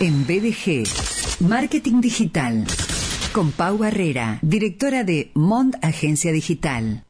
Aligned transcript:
en 0.00 0.26
BDG. 0.26 0.84
Marketing 1.40 2.00
Digital. 2.00 2.64
Con 3.32 3.52
Pau 3.52 3.78
Barrera, 3.78 4.38
directora 4.42 5.04
de 5.04 5.30
Mond 5.34 5.76
Agencia 5.82 6.32
Digital. 6.32 7.04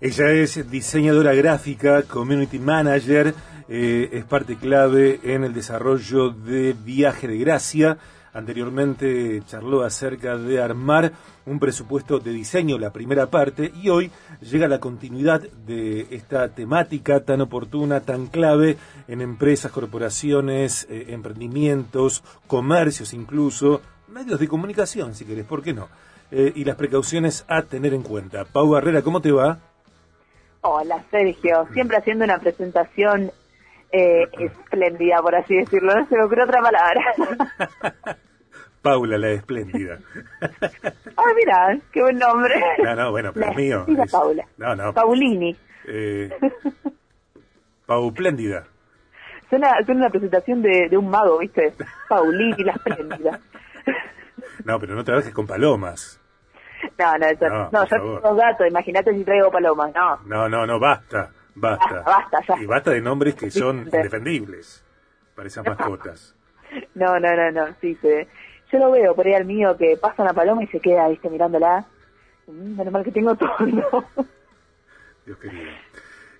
Ella 0.00 0.30
es 0.30 0.70
diseñadora 0.70 1.34
gráfica, 1.34 2.02
community 2.02 2.58
manager, 2.58 3.34
eh, 3.68 4.08
es 4.12 4.24
parte 4.24 4.56
clave 4.56 5.20
en 5.24 5.42
el 5.42 5.52
desarrollo 5.52 6.30
de 6.30 6.74
Viaje 6.84 7.26
de 7.26 7.38
Gracia. 7.38 7.98
Anteriormente 8.32 9.42
charló 9.46 9.82
acerca 9.82 10.36
de 10.36 10.60
armar 10.60 11.12
un 11.46 11.58
presupuesto 11.58 12.18
de 12.18 12.30
diseño, 12.32 12.78
la 12.78 12.92
primera 12.92 13.26
parte, 13.26 13.72
y 13.82 13.88
hoy 13.88 14.10
llega 14.40 14.68
la 14.68 14.80
continuidad 14.80 15.40
de 15.40 16.06
esta 16.10 16.48
temática 16.48 17.20
tan 17.20 17.40
oportuna, 17.40 18.00
tan 18.00 18.26
clave 18.26 18.76
en 19.08 19.22
empresas, 19.22 19.72
corporaciones, 19.72 20.86
eh, 20.90 21.06
emprendimientos, 21.08 22.22
comercios 22.46 23.14
incluso, 23.14 23.80
medios 24.08 24.38
de 24.38 24.48
comunicación, 24.48 25.14
si 25.14 25.24
querés, 25.24 25.46
¿por 25.46 25.62
qué 25.62 25.72
no? 25.72 25.88
Eh, 26.30 26.52
y 26.54 26.64
las 26.64 26.76
precauciones 26.76 27.44
a 27.48 27.62
tener 27.62 27.94
en 27.94 28.02
cuenta. 28.02 28.44
Pau 28.44 28.68
Barrera, 28.68 29.00
¿cómo 29.02 29.22
te 29.22 29.32
va? 29.32 29.58
Hola 30.60 31.02
Sergio, 31.10 31.66
siempre 31.72 31.96
haciendo 31.96 32.24
una 32.24 32.38
presentación 32.38 33.30
eh, 33.90 34.26
espléndida, 34.38 35.22
por 35.22 35.34
así 35.34 35.56
decirlo, 35.56 35.94
no 35.94 36.06
se 36.06 36.16
me 36.16 36.24
ocurre 36.24 36.44
otra 36.44 36.60
palabra. 36.60 37.02
Paula, 38.82 39.18
la 39.18 39.30
espléndida. 39.30 39.98
Ah, 41.20 41.32
mira, 41.36 41.76
qué 41.92 42.00
buen 42.00 42.16
nombre. 42.16 42.54
No, 42.82 42.94
no, 42.94 43.10
bueno, 43.10 43.32
pero 43.32 43.46
La 43.48 43.52
mío. 43.52 43.84
es- 43.88 44.12
Paula. 44.12 44.44
No, 44.56 44.76
no. 44.76 44.92
Paulini. 44.94 45.56
Eh, 45.86 46.30
Paupléndida. 47.86 48.64
Suena, 49.50 49.72
suena 49.84 50.02
una 50.02 50.10
presentación 50.10 50.62
de, 50.62 50.88
de 50.88 50.96
un 50.96 51.08
mago, 51.10 51.38
¿viste? 51.38 51.72
Paulini, 52.08 52.62
la 52.64 52.72
espléndida. 52.72 53.40
No, 54.64 54.78
pero 54.78 54.94
no 54.94 55.02
trabajes 55.04 55.32
con 55.32 55.46
palomas. 55.46 56.20
No, 56.98 57.18
no, 57.18 57.26
eso, 57.26 57.48
No, 57.48 57.70
no, 57.72 57.84
yo 57.86 58.20
tengo 58.20 58.34
gatos, 58.36 58.66
imagínate 58.68 59.12
si 59.14 59.24
traigo 59.24 59.50
palomas, 59.50 59.92
no. 59.94 60.16
No, 60.26 60.48
no, 60.48 60.66
no, 60.66 60.78
basta. 60.78 61.30
Basta. 61.54 62.02
Basta, 62.02 62.02
basta, 62.04 62.38
ya. 62.56 62.62
Y 62.62 62.66
basta 62.66 62.90
de 62.92 63.00
nombres 63.00 63.34
que 63.34 63.50
son 63.50 63.78
indefendibles 63.78 64.84
para 65.34 65.48
esas 65.48 65.64
mascotas. 65.66 66.36
No, 66.94 67.18
no, 67.18 67.34
no, 67.34 67.50
no, 67.50 67.74
sí, 67.80 67.94
se, 67.96 68.28
yo 68.70 68.78
lo 68.78 68.90
veo 68.90 69.14
por 69.14 69.26
ahí 69.26 69.34
al 69.34 69.44
mío 69.44 69.76
que 69.76 69.96
pasa 69.96 70.22
una 70.22 70.32
paloma 70.32 70.64
y 70.64 70.66
se 70.68 70.80
queda, 70.80 71.08
¿viste? 71.08 71.28
Mirándola. 71.28 71.86
Mm, 72.46 72.76
Menos 72.76 73.04
que 73.04 73.12
tengo 73.12 73.34
todo. 73.36 73.56
Dios 75.26 75.38
querido. 75.38 75.70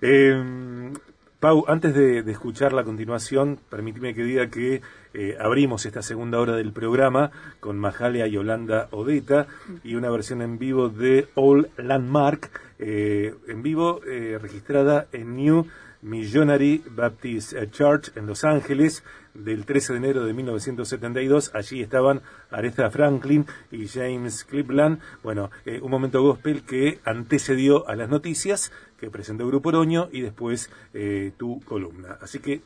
Eh, 0.00 0.92
Pau, 1.40 1.64
antes 1.68 1.94
de, 1.94 2.18
escuchar 2.32 2.72
la 2.72 2.82
continuación, 2.82 3.60
permíteme 3.70 4.12
que 4.12 4.24
diga 4.24 4.50
que 4.50 4.82
eh, 5.14 5.36
abrimos 5.38 5.86
esta 5.86 6.02
segunda 6.02 6.40
hora 6.40 6.56
del 6.56 6.72
programa 6.72 7.30
con 7.60 7.78
Majalia 7.78 8.26
y 8.26 8.32
Yolanda 8.32 8.88
Odeta 8.90 9.46
y 9.84 9.94
una 9.94 10.10
versión 10.10 10.42
en 10.42 10.58
vivo 10.58 10.88
de 10.88 11.28
All 11.36 11.70
Landmark, 11.76 12.50
eh, 12.80 13.36
en 13.46 13.62
vivo 13.62 14.00
eh, 14.04 14.36
registrada 14.42 15.06
en 15.12 15.36
New 15.36 15.64
Missionary 16.02 16.82
Baptist 16.90 17.54
Church 17.70 18.10
en 18.16 18.26
Los 18.26 18.42
Ángeles 18.42 19.04
del 19.38 19.64
13 19.64 19.92
de 19.92 19.98
enero 19.98 20.24
de 20.24 20.32
1972. 20.34 21.52
Allí 21.54 21.82
estaban 21.82 22.22
Aretha 22.50 22.90
Franklin 22.90 23.46
y 23.70 23.88
James 23.88 24.44
Cleveland. 24.44 25.00
Bueno, 25.22 25.50
eh, 25.64 25.80
un 25.82 25.90
momento 25.90 26.22
gospel 26.22 26.62
que 26.62 27.00
antecedió 27.04 27.88
a 27.88 27.96
las 27.96 28.08
noticias 28.08 28.72
que 28.98 29.10
presentó 29.10 29.46
Grupo 29.46 29.70
Oroño 29.70 30.08
y 30.12 30.20
después 30.20 30.70
eh, 30.92 31.32
tu 31.36 31.60
columna. 31.60 32.18
Así 32.20 32.40
que, 32.40 32.62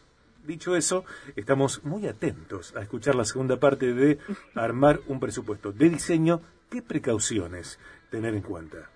dicho 0.46 0.74
eso, 0.76 1.04
estamos 1.36 1.84
muy 1.84 2.06
atentos 2.06 2.74
a 2.76 2.82
escuchar 2.82 3.14
la 3.14 3.24
segunda 3.24 3.58
parte 3.58 3.92
de 3.92 4.18
armar 4.54 5.00
un 5.06 5.20
presupuesto 5.20 5.72
de 5.72 5.90
diseño. 5.90 6.40
¿Qué 6.70 6.80
precauciones 6.82 7.78
tener 8.10 8.34
en 8.34 8.42
cuenta? 8.42 8.88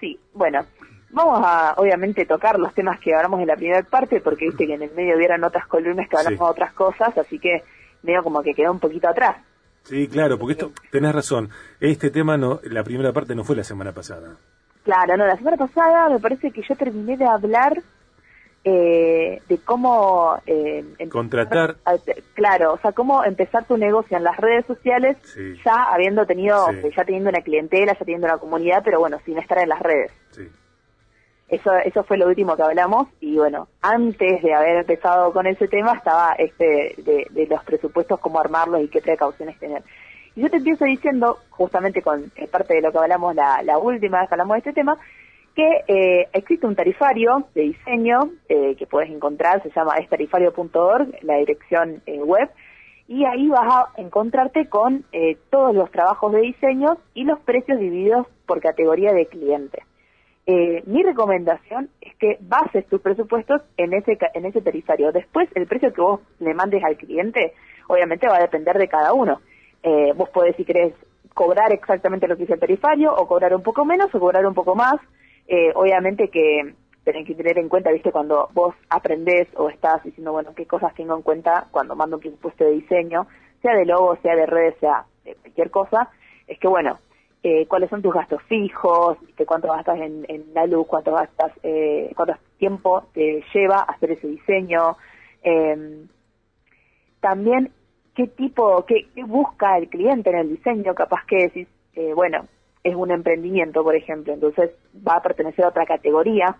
Sí, 0.00 0.18
bueno, 0.34 0.64
vamos 1.10 1.40
a 1.44 1.74
obviamente 1.78 2.26
tocar 2.26 2.58
los 2.58 2.74
temas 2.74 3.00
que 3.00 3.14
hablamos 3.14 3.40
en 3.40 3.46
la 3.46 3.56
primera 3.56 3.82
parte, 3.82 4.20
porque 4.20 4.46
viste 4.46 4.66
que 4.66 4.74
en 4.74 4.82
el 4.82 4.90
medio 4.92 5.16
hubieran 5.16 5.42
otras 5.44 5.66
columnas 5.66 6.08
que 6.08 6.16
hablamos 6.16 6.38
Sí. 6.38 6.44
de 6.44 6.50
otras 6.50 6.72
cosas, 6.72 7.16
así 7.18 7.38
que 7.38 7.62
medio 8.02 8.22
como 8.22 8.42
que 8.42 8.54
quedó 8.54 8.72
un 8.72 8.80
poquito 8.80 9.08
atrás. 9.08 9.36
Sí, 9.84 10.08
claro, 10.08 10.38
porque 10.38 10.52
esto, 10.52 10.72
tenés 10.90 11.14
razón, 11.14 11.48
este 11.80 12.10
tema 12.10 12.36
no, 12.36 12.60
la 12.64 12.82
primera 12.82 13.12
parte 13.12 13.34
no 13.34 13.44
fue 13.44 13.54
la 13.56 13.64
semana 13.64 13.92
pasada. 13.92 14.36
Claro, 14.84 15.16
no, 15.16 15.26
la 15.26 15.36
semana 15.36 15.56
pasada 15.56 16.08
me 16.08 16.18
parece 16.20 16.50
que 16.50 16.62
yo 16.62 16.74
terminé 16.76 17.16
de 17.16 17.24
hablar 17.24 17.82
eh, 18.68 19.40
de 19.48 19.58
cómo... 19.58 20.36
eh, 20.44 20.84
Contratar. 21.10 21.76
a- 21.84 21.94
Claro, 22.34 22.72
o 22.72 22.78
sea, 22.78 22.90
cómo 22.90 23.22
empezar 23.22 23.64
tu 23.64 23.76
negocio 23.76 24.16
en 24.16 24.24
las 24.24 24.36
redes 24.38 24.66
sociales 24.66 25.16
Sí. 25.22 25.54
ya 25.64 25.84
habiendo 25.84 26.26
tenido, 26.26 26.66
Sí. 26.82 26.90
ya 26.96 27.04
teniendo 27.04 27.30
una 27.30 27.42
clientela, 27.42 27.92
ya 27.92 27.98
teniendo 28.00 28.26
una 28.26 28.38
comunidad, 28.38 28.82
pero 28.84 28.98
bueno, 28.98 29.18
sin 29.24 29.38
estar 29.38 29.58
en 29.58 29.68
las 29.68 29.78
redes. 29.80 30.10
Sí. 30.32 30.48
Eso, 31.48 31.72
eso 31.76 32.02
fue 32.02 32.18
lo 32.18 32.26
último 32.26 32.56
que 32.56 32.62
hablamos 32.64 33.06
y 33.20 33.36
bueno, 33.36 33.68
antes 33.80 34.42
de 34.42 34.52
haber 34.52 34.78
empezado 34.78 35.32
con 35.32 35.46
ese 35.46 35.68
tema 35.68 35.92
estaba 35.94 36.32
este 36.32 36.96
de, 36.98 37.24
de 37.30 37.46
los 37.46 37.62
presupuestos, 37.62 38.18
cómo 38.18 38.40
armarlos 38.40 38.82
y 38.82 38.88
qué 38.88 39.00
precauciones 39.00 39.56
tener. 39.60 39.84
Y 40.34 40.40
yo 40.42 40.50
te 40.50 40.56
empiezo 40.56 40.84
diciendo, 40.84 41.38
justamente 41.50 42.02
con 42.02 42.32
eh, 42.34 42.48
parte 42.48 42.74
de 42.74 42.80
lo 42.82 42.90
que 42.90 42.98
hablamos 42.98 43.32
la, 43.36 43.62
la 43.62 43.78
última 43.78 44.18
vez 44.20 44.28
que 44.28 44.34
hablamos 44.34 44.56
de 44.56 44.58
este 44.58 44.72
tema, 44.72 44.98
que 45.56 45.84
eh, 45.88 46.28
existe 46.34 46.66
un 46.66 46.76
tarifario 46.76 47.48
de 47.54 47.62
diseño 47.62 48.30
eh, 48.48 48.76
que 48.76 48.86
puedes 48.86 49.10
encontrar, 49.10 49.62
se 49.62 49.70
llama 49.70 49.96
estarifario.org, 49.96 51.14
la 51.22 51.38
dirección 51.38 52.02
eh, 52.04 52.22
web, 52.22 52.50
y 53.08 53.24
ahí 53.24 53.48
vas 53.48 53.66
a 53.66 53.92
encontrarte 53.96 54.68
con 54.68 55.06
eh, 55.12 55.38
todos 55.48 55.74
los 55.74 55.90
trabajos 55.90 56.30
de 56.32 56.42
diseño 56.42 56.98
y 57.14 57.24
los 57.24 57.40
precios 57.40 57.80
divididos 57.80 58.26
por 58.44 58.60
categoría 58.60 59.12
de 59.12 59.26
cliente. 59.26 59.82
Mi 60.48 61.02
recomendación 61.02 61.90
es 62.00 62.14
que 62.16 62.38
bases 62.40 62.86
tus 62.86 63.00
presupuestos 63.00 63.62
en 63.76 63.92
ese 63.92 64.16
en 64.32 64.44
ese 64.44 64.60
tarifario. 64.60 65.10
Después, 65.10 65.48
el 65.56 65.66
precio 65.66 65.92
que 65.92 66.00
vos 66.00 66.20
le 66.38 66.54
mandes 66.54 66.84
al 66.84 66.96
cliente, 66.96 67.52
obviamente 67.88 68.28
va 68.28 68.36
a 68.36 68.42
depender 68.42 68.78
de 68.78 68.86
cada 68.86 69.12
uno. 69.12 69.40
Vos 70.14 70.28
podés, 70.28 70.54
si 70.54 70.64
querés, 70.64 70.94
cobrar 71.34 71.72
exactamente 71.72 72.28
lo 72.28 72.36
que 72.36 72.42
dice 72.42 72.54
el 72.54 72.60
tarifario, 72.60 73.12
o 73.12 73.26
cobrar 73.26 73.56
un 73.56 73.64
poco 73.64 73.84
menos, 73.84 74.14
o 74.14 74.20
cobrar 74.20 74.46
un 74.46 74.54
poco 74.54 74.76
más. 74.76 75.00
Eh, 75.48 75.72
obviamente 75.74 76.28
que 76.28 76.74
tenés 77.04 77.26
que 77.26 77.34
tener 77.34 77.58
en 77.58 77.68
cuenta, 77.68 77.92
viste, 77.92 78.10
cuando 78.10 78.48
vos 78.52 78.74
aprendés 78.90 79.46
o 79.56 79.68
estás 79.68 80.02
diciendo, 80.02 80.32
bueno, 80.32 80.54
qué 80.56 80.66
cosas 80.66 80.94
tengo 80.94 81.14
en 81.14 81.22
cuenta 81.22 81.68
cuando 81.70 81.94
mando 81.94 82.16
un 82.16 82.20
presupuesto 82.20 82.64
de 82.64 82.72
diseño, 82.72 83.26
sea 83.62 83.74
de 83.74 83.86
logo, 83.86 84.16
sea 84.22 84.34
de 84.34 84.46
redes, 84.46 84.74
sea 84.80 85.04
de 85.24 85.34
cualquier 85.36 85.70
cosa, 85.70 86.10
es 86.48 86.58
que, 86.58 86.66
bueno, 86.66 86.98
eh, 87.44 87.66
cuáles 87.68 87.90
son 87.90 88.02
tus 88.02 88.12
gastos 88.12 88.42
fijos, 88.48 89.20
¿viste? 89.20 89.46
cuánto 89.46 89.68
gastas 89.68 90.00
en, 90.00 90.26
la 90.52 90.66
luz, 90.66 90.86
cuánto 90.88 91.12
gastas, 91.12 91.52
eh, 91.62 92.12
cuánto 92.16 92.34
tiempo 92.58 93.04
te 93.14 93.44
lleva 93.54 93.82
hacer 93.82 94.10
ese 94.10 94.26
diseño, 94.26 94.96
eh, 95.44 96.06
también 97.20 97.70
qué 98.16 98.26
tipo, 98.26 98.84
qué, 98.86 99.06
qué 99.14 99.22
busca 99.22 99.78
el 99.78 99.88
cliente 99.88 100.30
en 100.30 100.38
el 100.38 100.48
diseño, 100.48 100.94
capaz 100.94 101.24
que 101.26 101.36
decís, 101.36 101.68
eh, 101.94 102.12
bueno, 102.14 102.46
es 102.86 102.94
un 102.94 103.10
emprendimiento, 103.10 103.82
por 103.82 103.96
ejemplo, 103.96 104.32
entonces 104.32 104.70
va 105.06 105.16
a 105.16 105.22
pertenecer 105.22 105.64
a 105.64 105.68
otra 105.68 105.86
categoría, 105.86 106.56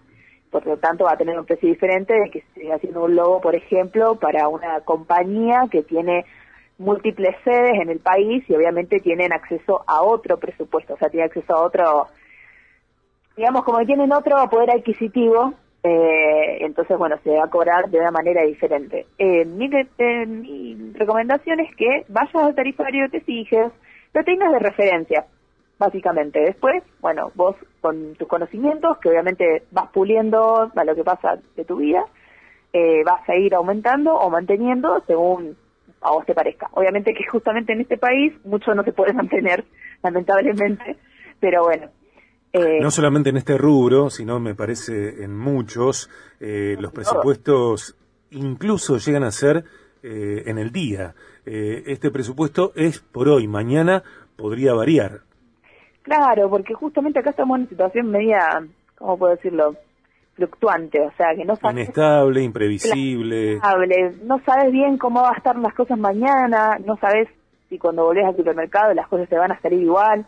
por 0.50 0.66
lo 0.66 0.76
tanto 0.76 1.04
va 1.04 1.12
a 1.12 1.16
tener 1.16 1.38
un 1.38 1.47
precio 1.47 1.69
diferente 1.69 2.14
de 2.14 2.31
que 2.31 2.38
esté 2.41 2.72
haciendo 2.72 3.04
un 3.04 3.14
logo, 3.14 3.41
por 3.41 3.54
ejemplo, 3.54 4.16
para 4.16 4.48
una 4.48 4.81
compañía 4.81 5.69
que 5.70 5.82
tiene 5.82 6.25
múltiples 6.78 7.37
sedes 7.44 7.81
en 7.81 7.91
el 7.91 8.00
país 8.00 8.44
y 8.48 8.54
obviamente 8.54 8.98
tienen 8.98 9.32
acceso 9.32 9.84
a 9.87 10.03
otro 10.03 10.38
presupuesto, 10.38 10.94
o 10.94 10.98
sea, 10.98 11.10
tiene 11.10 11.26
acceso 11.26 11.54
a 11.54 11.62
otro, 11.62 12.09
digamos, 13.37 13.62
como 13.62 13.78
que 13.78 13.87
tienen 13.87 14.12
otro 14.12 14.37
poder 14.50 14.72
adquisitivo, 14.72 15.54
eh, 15.84 16.64
entonces, 16.64 16.98
bueno, 16.98 17.16
se 17.22 17.31
va 17.31 17.44
a 17.44 17.50
cobrar 17.50 17.88
de 17.88 18.00
una 18.00 18.11
manera 18.11 18.43
diferente. 18.43 19.06
Eh, 19.17 19.44
mi, 19.44 19.70
eh, 19.99 20.26
mi 20.26 20.93
recomendación 20.94 21.61
es 21.61 21.75
que 21.76 22.05
vayas 22.08 22.34
al 22.34 22.56
tarifario, 22.56 23.08
te 23.08 23.20
fijes, 23.20 23.70
lo 24.12 24.25
tengas 24.25 24.50
de 24.52 24.58
referencia, 24.58 25.26
básicamente. 25.78 26.40
Después, 26.40 26.82
bueno, 27.00 27.31
vos 27.34 27.56
con 27.81 28.14
tus 28.14 28.28
conocimientos, 28.28 28.99
que 28.99 29.08
obviamente 29.08 29.64
vas 29.70 29.90
puliendo 29.90 30.70
a 30.75 30.84
lo 30.84 30.94
que 30.94 31.05
pasa 31.05 31.38
de 31.56 31.64
tu 31.64 31.76
vida, 31.76 32.05
eh, 32.73 33.02
vas 33.05 33.28
a 33.28 33.37
ir 33.37 33.55
aumentando 33.55 34.14
o 34.14 34.31
manteniendo 34.31 35.02
según 35.06 35.56
a 36.00 36.11
vos 36.11 36.26
te 36.26 36.34
parezca. 36.34 36.69
Obviamente 36.73 37.14
que 37.14 37.26
justamente 37.26 37.73
en 37.73 37.81
este 37.81 37.96
país 37.96 38.32
mucho 38.44 38.75
no 38.75 38.82
se 38.84 38.93
puede 38.93 39.12
mantener, 39.14 39.64
lamentablemente, 40.02 40.96
pero 41.40 41.64
bueno. 41.64 41.88
eh, 42.52 42.81
No 42.81 42.90
solamente 42.90 43.31
en 43.31 43.37
este 43.37 43.56
rubro, 43.56 44.11
sino 44.11 44.38
me 44.40 44.55
parece 44.55 45.22
en 45.25 45.37
muchos, 45.37 46.11
eh, 46.40 46.76
los 46.79 46.93
presupuestos 46.93 47.96
incluso 48.31 48.99
llegan 48.99 49.25
a 49.25 49.31
ser 49.31 49.64
eh, 50.02 50.44
en 50.46 50.58
el 50.58 50.70
día. 50.72 51.14
Eh, 51.46 51.84
este 51.87 52.11
presupuesto 52.11 52.72
es 52.75 53.00
por 53.00 53.29
hoy, 53.29 53.49
mañana 53.49 54.02
podría 54.37 54.75
variar. 54.75 55.22
Claro, 56.06 56.49
porque 56.49 56.73
justamente 56.73 57.19
acá 57.19 57.31
estamos 57.31 57.56
en 57.56 57.62
una 57.62 57.69
situación 57.69 58.11
media, 58.11 58.64
¿cómo 58.97 59.19
puedo 59.19 59.35
decirlo? 59.35 59.75
fluctuante, 60.35 61.00
o 61.00 61.11
sea, 61.17 61.35
que 61.35 61.47
no 61.47 61.56
sabes... 61.56 61.76
Inestable, 61.76 62.43
imprevisible. 62.43 63.58
no 64.23 64.38
sabes 64.44 64.70
bien 64.70 64.99
cómo 64.99 65.23
va 65.23 65.31
a 65.31 65.38
estar 65.38 65.56
las 65.56 65.73
cosas 65.73 65.99
mañana, 65.99 66.79
no 66.85 66.97
sabes 66.99 67.29
si 67.70 67.79
cuando 67.79 68.05
volvés 68.05 68.26
al 68.26 68.37
supermercado 68.37 68.93
las 68.93 69.08
cosas 69.08 69.31
te 69.31 69.38
van 69.38 69.53
a 69.53 69.61
salir 69.61 69.82
igual. 69.82 70.26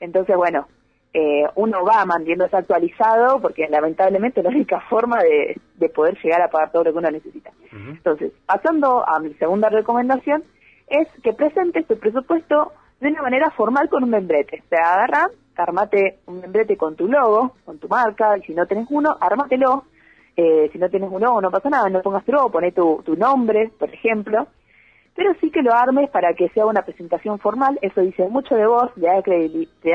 Entonces, 0.00 0.34
bueno, 0.34 0.66
eh, 1.12 1.44
uno 1.56 1.84
va 1.84 2.06
manteniéndose 2.06 2.56
actualizado 2.56 3.38
porque 3.40 3.68
lamentablemente 3.68 4.40
es 4.40 4.44
la 4.44 4.50
única 4.50 4.80
forma 4.88 5.18
de, 5.22 5.60
poder 5.90 6.16
llegar 6.22 6.40
a 6.40 6.48
pagar 6.48 6.72
todo 6.72 6.84
lo 6.84 6.92
que 6.92 6.98
uno 6.98 7.10
necesita. 7.10 7.50
Entonces, 7.70 8.32
pasando 8.46 9.06
a 9.06 9.20
mi 9.20 9.34
segunda 9.34 9.68
recomendación, 9.68 10.42
es 10.88 11.06
que 11.22 11.34
presentes 11.34 11.86
tu 11.86 11.98
presupuesto 11.98 12.72
de 13.00 13.08
una 13.08 13.22
manera 13.22 13.50
formal 13.50 13.88
con 13.88 14.04
un 14.04 14.10
membrete. 14.10 14.62
O 14.64 14.68
sea, 14.68 14.94
agarra, 14.94 15.30
armate 15.56 16.18
un 16.26 16.40
membrete 16.40 16.76
con 16.76 16.96
tu 16.96 17.08
logo, 17.08 17.54
con 17.64 17.78
tu 17.78 17.88
marca, 17.88 18.36
y 18.38 18.42
si 18.42 18.54
no 18.54 18.66
tenés 18.66 18.86
uno, 18.90 19.16
ármatelo. 19.20 19.84
Eh, 20.36 20.70
si 20.72 20.78
no 20.78 20.88
tienes 20.88 21.10
un 21.10 21.20
logo, 21.20 21.40
no 21.40 21.50
pasa 21.50 21.68
nada, 21.68 21.88
no 21.90 22.00
pongas 22.02 22.24
tu 22.24 22.32
logo, 22.32 22.50
poné 22.50 22.72
tu, 22.72 23.02
tu 23.04 23.16
nombre, 23.16 23.70
por 23.78 23.92
ejemplo. 23.92 24.46
Pero 25.14 25.34
sí 25.40 25.50
que 25.50 25.62
lo 25.62 25.74
armes 25.74 26.08
para 26.10 26.34
que 26.34 26.48
sea 26.50 26.66
una 26.66 26.82
presentación 26.82 27.38
formal, 27.38 27.78
eso 27.82 28.00
dice 28.00 28.26
mucho 28.28 28.54
de 28.54 28.66
vos, 28.66 28.90
le 28.96 29.08
da 29.08 29.22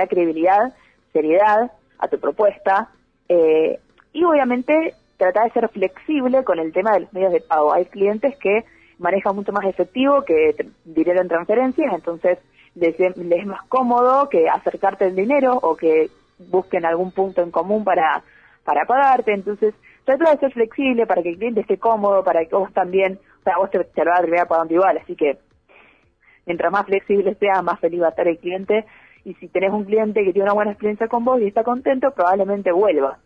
credibilidad, 0.07 0.73
seriedad 1.13 1.71
a 1.97 2.07
tu 2.07 2.19
propuesta. 2.19 2.89
Eh, 3.29 3.79
y 4.13 4.23
obviamente 4.23 4.93
trata 5.17 5.43
de 5.45 5.51
ser 5.51 5.69
flexible 5.69 6.43
con 6.43 6.59
el 6.59 6.71
tema 6.73 6.93
de 6.93 7.01
los 7.01 7.13
medios 7.13 7.31
de 7.31 7.41
pago. 7.41 7.73
Hay 7.73 7.85
clientes 7.85 8.35
que 8.37 8.65
manejan 8.99 9.35
mucho 9.35 9.51
más 9.51 9.65
efectivo 9.65 10.23
que 10.23 10.55
dinero 10.83 11.21
en 11.21 11.27
transferencias, 11.27 11.93
entonces 11.93 12.37
les, 12.75 12.99
es 12.99 13.45
más 13.45 13.63
cómodo 13.67 14.29
que 14.29 14.49
acercarte 14.49 15.05
el 15.05 15.15
dinero 15.15 15.57
o 15.61 15.75
que 15.75 16.09
busquen 16.37 16.85
algún 16.85 17.11
punto 17.11 17.41
en 17.41 17.51
común 17.51 17.83
para, 17.83 18.23
para 18.63 18.85
pagarte. 18.85 19.33
Entonces, 19.33 19.73
trata 20.03 20.31
de 20.31 20.39
ser 20.39 20.53
flexible 20.53 21.05
para 21.05 21.23
que 21.23 21.29
el 21.29 21.37
cliente 21.37 21.61
esté 21.61 21.77
cómodo, 21.77 22.23
para 22.23 22.45
que 22.45 22.55
vos 22.55 22.71
también, 22.73 23.19
o 23.39 23.43
sea, 23.43 23.57
vos 23.57 23.71
te, 23.71 23.77
lo 23.77 24.11
vas 24.11 24.19
a 24.19 24.21
terminar 24.21 24.47
pagando 24.47 24.73
igual. 24.73 24.97
Así 24.97 25.15
que, 25.15 25.37
mientras 26.45 26.71
más 26.71 26.85
flexible 26.85 27.35
sea, 27.35 27.61
más 27.61 27.79
feliz 27.79 28.01
va 28.01 28.07
a 28.07 28.09
estar 28.09 28.27
el 28.27 28.37
cliente. 28.37 28.85
Y 29.23 29.33
si 29.35 29.47
tenés 29.47 29.71
un 29.71 29.85
cliente 29.85 30.23
que 30.23 30.33
tiene 30.33 30.43
una 30.43 30.53
buena 30.53 30.71
experiencia 30.71 31.07
con 31.07 31.25
vos 31.25 31.41
y 31.41 31.47
está 31.47 31.63
contento, 31.63 32.11
probablemente 32.11 32.71
vuelva. 32.71 33.17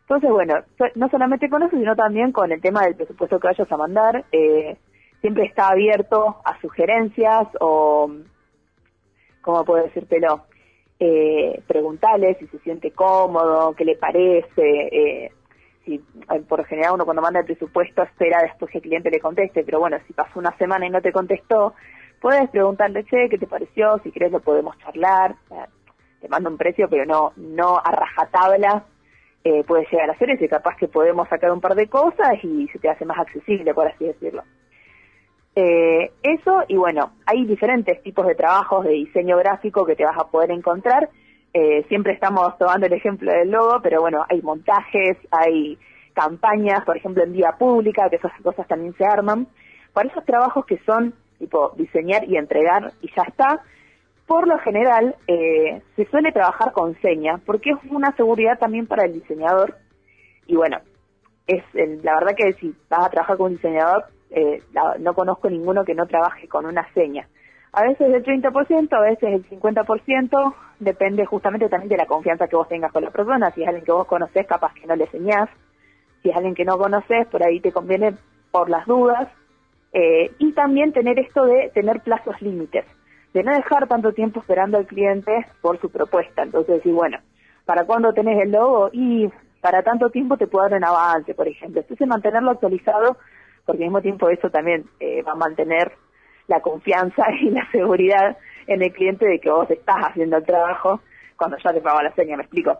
Entonces, 0.00 0.30
bueno, 0.30 0.54
no 0.96 1.08
solamente 1.08 1.48
con 1.48 1.62
eso, 1.62 1.76
sino 1.76 1.94
también 1.94 2.32
con 2.32 2.50
el 2.50 2.60
tema 2.60 2.82
del 2.82 2.96
presupuesto 2.96 3.38
que 3.38 3.46
vayas 3.46 3.70
a 3.70 3.76
mandar. 3.76 4.24
Eh, 4.32 4.76
siempre 5.20 5.44
está 5.44 5.68
abierto 5.68 6.38
a 6.44 6.60
sugerencias 6.60 7.46
o 7.60 8.10
¿cómo 9.40 9.64
puedo 9.64 9.84
decírtelo? 9.84 10.44
Eh, 10.98 11.62
preguntarle 11.66 12.36
si 12.38 12.46
se 12.48 12.58
siente 12.58 12.90
cómodo, 12.90 13.74
qué 13.74 13.84
le 13.84 13.96
parece, 13.96 14.52
eh, 14.56 15.32
si 15.84 15.94
eh, 15.94 16.40
por 16.46 16.64
general 16.66 16.94
uno 16.94 17.04
cuando 17.04 17.22
manda 17.22 17.40
el 17.40 17.46
presupuesto 17.46 18.02
espera 18.02 18.42
después 18.42 18.70
que 18.70 18.78
el 18.78 18.82
cliente 18.82 19.10
le 19.10 19.18
conteste, 19.18 19.64
pero 19.64 19.80
bueno, 19.80 19.96
si 20.06 20.12
pasó 20.12 20.38
una 20.38 20.56
semana 20.58 20.86
y 20.86 20.90
no 20.90 21.00
te 21.00 21.12
contestó, 21.12 21.74
puedes 22.20 22.50
preguntarle, 22.50 23.04
che, 23.04 23.28
¿qué 23.30 23.38
te 23.38 23.46
pareció? 23.46 23.98
Si 24.02 24.12
querés 24.12 24.30
lo 24.30 24.40
podemos 24.40 24.76
charlar, 24.78 25.36
te 26.20 26.28
mando 26.28 26.50
un 26.50 26.58
precio, 26.58 26.88
pero 26.88 27.06
no, 27.06 27.32
no 27.36 27.78
a 27.78 27.90
rajatabla, 27.90 28.84
eh, 29.42 29.64
puede 29.64 29.86
llegar 29.90 30.10
a 30.10 30.18
ser 30.18 30.30
ese, 30.30 30.48
capaz 30.48 30.76
que 30.76 30.86
podemos 30.86 31.28
sacar 31.28 31.50
un 31.50 31.60
par 31.60 31.74
de 31.74 31.88
cosas 31.88 32.42
y 32.42 32.68
se 32.68 32.78
te 32.78 32.90
hace 32.90 33.06
más 33.06 33.18
accesible, 33.18 33.72
por 33.72 33.86
así 33.86 34.04
decirlo. 34.04 34.42
Eh, 35.56 36.12
eso, 36.22 36.62
y 36.68 36.76
bueno, 36.76 37.12
hay 37.26 37.44
diferentes 37.44 38.02
tipos 38.02 38.26
de 38.26 38.34
trabajos 38.34 38.84
de 38.84 38.92
diseño 38.92 39.36
gráfico 39.36 39.84
que 39.84 39.96
te 39.96 40.04
vas 40.04 40.16
a 40.18 40.28
poder 40.28 40.50
encontrar. 40.50 41.08
Eh, 41.52 41.84
siempre 41.88 42.12
estamos 42.12 42.56
tomando 42.58 42.86
el 42.86 42.92
ejemplo 42.92 43.32
del 43.32 43.50
logo, 43.50 43.80
pero 43.82 44.00
bueno, 44.00 44.24
hay 44.28 44.40
montajes, 44.42 45.16
hay 45.30 45.78
campañas, 46.14 46.84
por 46.84 46.96
ejemplo, 46.96 47.24
en 47.24 47.32
vía 47.32 47.56
pública, 47.58 48.08
que 48.08 48.16
esas 48.16 48.32
cosas 48.42 48.66
también 48.68 48.94
se 48.94 49.04
arman. 49.04 49.48
Para 49.92 50.08
esos 50.08 50.24
trabajos 50.24 50.64
que 50.66 50.78
son 50.86 51.14
tipo 51.38 51.72
diseñar 51.76 52.28
y 52.28 52.36
entregar 52.36 52.92
y 53.00 53.10
ya 53.16 53.22
está, 53.22 53.62
por 54.26 54.46
lo 54.46 54.58
general 54.58 55.16
eh, 55.26 55.82
se 55.96 56.04
suele 56.06 56.30
trabajar 56.30 56.72
con 56.72 56.94
señas, 57.00 57.40
porque 57.44 57.70
es 57.70 57.90
una 57.90 58.14
seguridad 58.14 58.58
también 58.58 58.86
para 58.86 59.04
el 59.04 59.14
diseñador. 59.14 59.76
Y 60.46 60.54
bueno, 60.54 60.78
es 61.48 61.64
la 61.74 62.14
verdad 62.14 62.36
que 62.36 62.52
si 62.54 62.72
vas 62.88 63.06
a 63.06 63.10
trabajar 63.10 63.36
con 63.36 63.46
un 63.46 63.56
diseñador, 63.56 64.04
eh, 64.30 64.62
no 65.00 65.14
conozco 65.14 65.50
ninguno 65.50 65.84
que 65.84 65.94
no 65.94 66.06
trabaje 66.06 66.48
con 66.48 66.66
una 66.66 66.86
seña. 66.94 67.28
A 67.72 67.82
veces 67.82 68.10
del 68.10 68.24
30%, 68.24 68.92
a 68.92 69.00
veces 69.00 69.22
el 69.32 69.48
50%, 69.48 70.54
depende 70.80 71.24
justamente 71.24 71.68
también 71.68 71.88
de 71.88 71.96
la 71.96 72.06
confianza 72.06 72.48
que 72.48 72.56
vos 72.56 72.68
tengas 72.68 72.92
con 72.92 73.04
la 73.04 73.10
persona. 73.10 73.50
Si 73.52 73.62
es 73.62 73.68
alguien 73.68 73.84
que 73.84 73.92
vos 73.92 74.06
conocés, 74.06 74.46
capaz 74.46 74.74
que 74.74 74.86
no 74.86 74.96
le 74.96 75.06
señás. 75.08 75.48
Si 76.22 76.30
es 76.30 76.36
alguien 76.36 76.54
que 76.54 76.64
no 76.64 76.78
conoces, 76.78 77.26
por 77.28 77.44
ahí 77.44 77.60
te 77.60 77.70
conviene 77.70 78.14
por 78.50 78.68
las 78.68 78.86
dudas. 78.86 79.28
Eh, 79.92 80.32
y 80.38 80.52
también 80.52 80.92
tener 80.92 81.18
esto 81.18 81.44
de 81.46 81.70
tener 81.72 82.00
plazos 82.00 82.40
límites, 82.42 82.84
de 83.34 83.42
no 83.42 83.52
dejar 83.52 83.88
tanto 83.88 84.12
tiempo 84.12 84.40
esperando 84.40 84.78
al 84.78 84.86
cliente 84.86 85.46
por 85.60 85.80
su 85.80 85.90
propuesta. 85.90 86.42
Entonces 86.42 86.76
decir, 86.76 86.92
bueno, 86.92 87.18
¿para 87.64 87.84
cuándo 87.84 88.12
tenés 88.12 88.40
el 88.42 88.50
logo? 88.50 88.90
Y 88.92 89.28
para 89.60 89.82
tanto 89.82 90.10
tiempo 90.10 90.36
te 90.36 90.48
puedo 90.48 90.68
dar 90.68 90.78
un 90.78 90.84
avance, 90.84 91.34
por 91.34 91.46
ejemplo. 91.46 91.80
Entonces 91.80 92.06
mantenerlo 92.06 92.50
actualizado 92.50 93.16
porque 93.70 93.84
al 93.84 93.90
mismo 93.90 94.02
tiempo 94.02 94.28
eso 94.28 94.50
también 94.50 94.84
eh, 94.98 95.22
va 95.22 95.30
a 95.30 95.36
mantener 95.36 95.92
la 96.48 96.60
confianza 96.60 97.24
y 97.40 97.50
la 97.50 97.70
seguridad 97.70 98.36
en 98.66 98.82
el 98.82 98.92
cliente 98.92 99.24
de 99.26 99.38
que 99.38 99.48
vos 99.48 99.70
estás 99.70 100.08
haciendo 100.08 100.38
el 100.38 100.44
trabajo 100.44 101.00
cuando 101.36 101.56
ya 101.62 101.72
te 101.72 101.80
pagó 101.80 102.02
la 102.02 102.12
seña, 102.16 102.36
¿me 102.36 102.42
explico? 102.42 102.76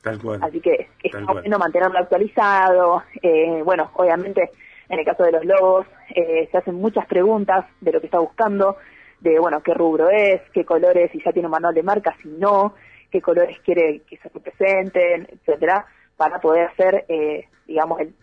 Tal 0.00 0.18
cual. 0.18 0.40
Así 0.42 0.58
que 0.62 0.88
es 1.02 1.12
bueno 1.26 1.58
mantenerlo 1.58 1.98
actualizado. 1.98 3.02
Eh, 3.22 3.60
bueno, 3.62 3.90
obviamente 3.94 4.50
en 4.88 4.98
el 4.98 5.04
caso 5.04 5.22
de 5.22 5.32
los 5.32 5.44
logos 5.44 5.86
eh, 6.14 6.48
se 6.50 6.56
hacen 6.56 6.76
muchas 6.76 7.06
preguntas 7.06 7.66
de 7.82 7.92
lo 7.92 8.00
que 8.00 8.06
está 8.06 8.20
buscando, 8.20 8.78
de 9.20 9.38
bueno, 9.38 9.62
qué 9.62 9.74
rubro 9.74 10.08
es, 10.08 10.40
qué 10.54 10.64
colores, 10.64 11.10
si 11.12 11.22
ya 11.22 11.30
tiene 11.30 11.46
un 11.46 11.52
manual 11.52 11.74
de 11.74 11.82
marca, 11.82 12.16
si 12.22 12.28
no, 12.28 12.74
qué 13.10 13.20
colores 13.20 13.58
quiere 13.60 14.00
que 14.08 14.16
se 14.16 14.30
representen, 14.30 15.28
etcétera, 15.30 15.84
para 16.16 16.40
poder 16.40 16.68
hacer, 16.68 17.04
eh, 17.06 17.48
digamos, 17.66 18.00
el, 18.00 18.14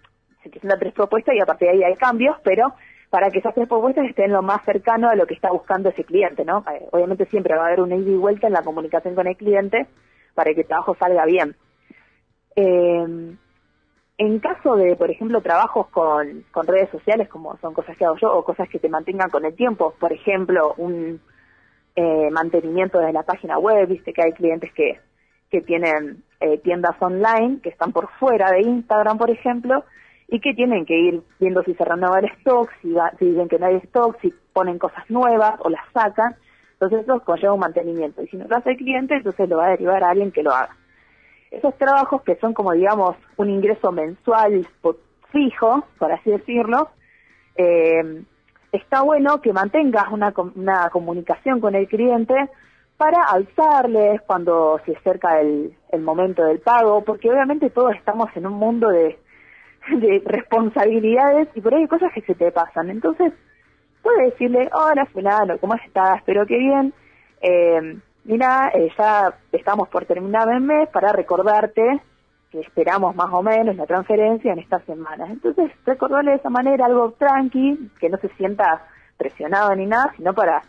se 0.47 0.59
presentan 0.59 0.79
tres 0.79 0.93
propuestas 0.93 1.35
y 1.35 1.39
a 1.39 1.45
partir 1.45 1.67
de 1.67 1.75
ahí 1.75 1.83
hay 1.83 1.95
cambios, 1.95 2.37
pero 2.43 2.73
para 3.09 3.29
que 3.29 3.39
esas 3.39 3.53
tres 3.53 3.67
propuestas 3.67 4.05
estén 4.05 4.31
lo 4.31 4.41
más 4.41 4.63
cercano 4.65 5.09
a 5.09 5.15
lo 5.15 5.25
que 5.25 5.33
está 5.33 5.51
buscando 5.51 5.89
ese 5.89 6.03
cliente, 6.03 6.43
¿no? 6.43 6.63
Eh, 6.71 6.87
obviamente 6.91 7.25
siempre 7.27 7.55
va 7.55 7.63
a 7.63 7.67
haber 7.67 7.81
una 7.81 7.95
ida 7.95 8.11
y 8.11 8.17
vuelta 8.17 8.47
en 8.47 8.53
la 8.53 8.63
comunicación 8.63 9.15
con 9.15 9.27
el 9.27 9.37
cliente 9.37 9.87
para 10.35 10.53
que 10.53 10.61
el 10.61 10.67
trabajo 10.67 10.95
salga 10.99 11.25
bien. 11.25 11.55
Eh, 12.55 13.35
en 14.19 14.39
caso 14.39 14.75
de, 14.75 14.95
por 14.95 15.11
ejemplo, 15.11 15.41
trabajos 15.41 15.87
con, 15.87 16.43
redes 16.65 16.89
sociales, 16.89 17.29
como 17.29 17.55
son 17.57 17.73
cosas 17.73 17.95
que 17.95 18.03
hago 18.03 18.17
yo, 18.17 18.33
o 18.33 18.43
cosas 18.43 18.67
que 18.67 18.79
te 18.79 18.89
mantengan 18.89 19.29
con 19.29 19.45
el 19.45 19.55
tiempo, 19.55 19.93
por 19.99 20.11
ejemplo, 20.11 20.73
un 20.77 21.21
eh, 21.95 22.29
mantenimiento 22.31 22.99
de 22.99 23.13
la 23.13 23.23
página 23.23 23.57
web, 23.59 23.87
viste 23.87 24.11
que 24.13 24.23
hay 24.23 24.31
clientes 24.33 24.73
que, 24.73 24.99
que 25.49 25.61
tienen 25.61 26.23
tiendas 26.63 26.95
online 26.99 27.61
que 27.63 27.69
están 27.69 27.91
por 27.91 28.09
fuera 28.19 28.51
de 28.51 28.61
Instagram, 28.61 29.17
por 29.17 29.31
ejemplo, 29.31 29.83
y 30.27 30.39
que 30.39 30.53
tienen 30.53 30.85
que 30.85 30.97
ir 30.97 31.21
viendo 31.39 31.63
si 31.63 31.73
se 31.73 31.85
renueva 31.85 32.19
el 32.19 32.25
stock, 32.25 32.69
si, 32.81 32.93
si 33.17 33.25
dicen 33.25 33.47
que 33.47 33.59
no 33.59 33.67
hay 33.67 33.75
stock, 33.75 34.19
si 34.21 34.33
ponen 34.53 34.77
cosas 34.77 35.09
nuevas 35.09 35.55
o 35.59 35.69
las 35.69 35.83
sacan. 35.93 36.35
Entonces 36.73 37.01
eso 37.03 37.21
conlleva 37.21 37.53
un 37.53 37.61
mantenimiento. 37.61 38.21
Y 38.21 38.27
si 38.27 38.37
no 38.37 38.45
lo 38.47 38.57
hace 38.57 38.71
el 38.71 38.77
cliente, 38.77 39.15
entonces 39.15 39.47
lo 39.47 39.57
va 39.57 39.67
a 39.67 39.71
derivar 39.71 40.03
a 40.03 40.09
alguien 40.09 40.31
que 40.31 40.43
lo 40.43 40.51
haga. 40.51 40.75
Esos 41.49 41.75
trabajos 41.77 42.21
que 42.23 42.35
son 42.35 42.53
como, 42.53 42.73
digamos, 42.73 43.15
un 43.37 43.49
ingreso 43.49 43.91
mensual 43.91 44.67
fijo, 45.31 45.85
por 45.97 46.11
así 46.11 46.29
decirlo, 46.29 46.89
eh, 47.55 48.23
está 48.71 49.01
bueno 49.01 49.41
que 49.41 49.53
mantengas 49.53 50.11
una, 50.11 50.33
una 50.55 50.89
comunicación 50.89 51.61
con 51.61 51.73
el 51.73 51.87
cliente 51.87 52.35
para 52.97 53.23
alzarles 53.23 54.21
cuando 54.23 54.79
se 54.85 54.95
acerca 54.95 55.39
el, 55.39 55.73
el 55.91 56.01
momento 56.01 56.43
del 56.43 56.59
pago, 56.59 57.03
porque 57.03 57.29
obviamente 57.29 57.69
todos 57.69 57.93
estamos 57.95 58.29
en 58.35 58.45
un 58.45 58.53
mundo 58.53 58.89
de 58.89 59.17
de 59.99 60.21
responsabilidades 60.25 61.49
y 61.55 61.61
por 61.61 61.73
ahí 61.73 61.81
hay 61.81 61.87
cosas 61.87 62.11
que 62.13 62.21
se 62.21 62.35
te 62.35 62.51
pasan. 62.51 62.89
Entonces, 62.89 63.33
puedes 64.01 64.31
decirle, 64.31 64.69
hola 64.73 65.05
fulano, 65.05 65.57
¿cómo 65.59 65.75
estás? 65.75 66.17
Espero 66.17 66.45
que 66.45 66.57
bien. 66.57 66.93
Eh, 67.41 67.97
mira, 68.25 68.71
eh, 68.73 68.91
ya 68.97 69.33
estamos 69.51 69.87
por 69.89 70.05
terminar 70.05 70.49
el 70.49 70.61
mes 70.61 70.89
para 70.89 71.11
recordarte 71.11 72.01
que 72.51 72.61
esperamos 72.61 73.15
más 73.15 73.29
o 73.33 73.43
menos 73.43 73.75
la 73.75 73.85
transferencia 73.85 74.53
en 74.53 74.59
estas 74.59 74.83
semanas. 74.85 75.29
Entonces, 75.29 75.71
recordarle 75.85 76.31
de 76.31 76.37
esa 76.37 76.49
manera 76.49 76.85
algo 76.85 77.11
tranqui, 77.11 77.91
que 77.99 78.09
no 78.09 78.17
se 78.17 78.29
sienta 78.29 78.85
presionado 79.17 79.75
ni 79.75 79.85
nada, 79.85 80.13
sino 80.15 80.33
para, 80.33 80.61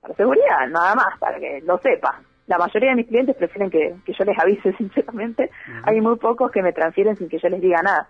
para 0.00 0.14
seguridad, 0.14 0.68
nada 0.68 0.94
más, 0.94 1.18
para 1.18 1.38
que 1.38 1.62
lo 1.62 1.78
sepa. 1.78 2.20
La 2.46 2.58
mayoría 2.58 2.90
de 2.90 2.96
mis 2.96 3.06
clientes 3.06 3.36
prefieren 3.36 3.70
que, 3.70 3.94
que 4.04 4.12
yo 4.12 4.24
les 4.24 4.38
avise 4.38 4.72
sinceramente. 4.76 5.50
Hay 5.84 6.00
muy 6.00 6.16
pocos 6.16 6.50
que 6.50 6.62
me 6.62 6.72
transfieren 6.72 7.16
sin 7.16 7.28
que 7.28 7.38
yo 7.38 7.48
les 7.48 7.60
diga 7.60 7.80
nada. 7.82 8.08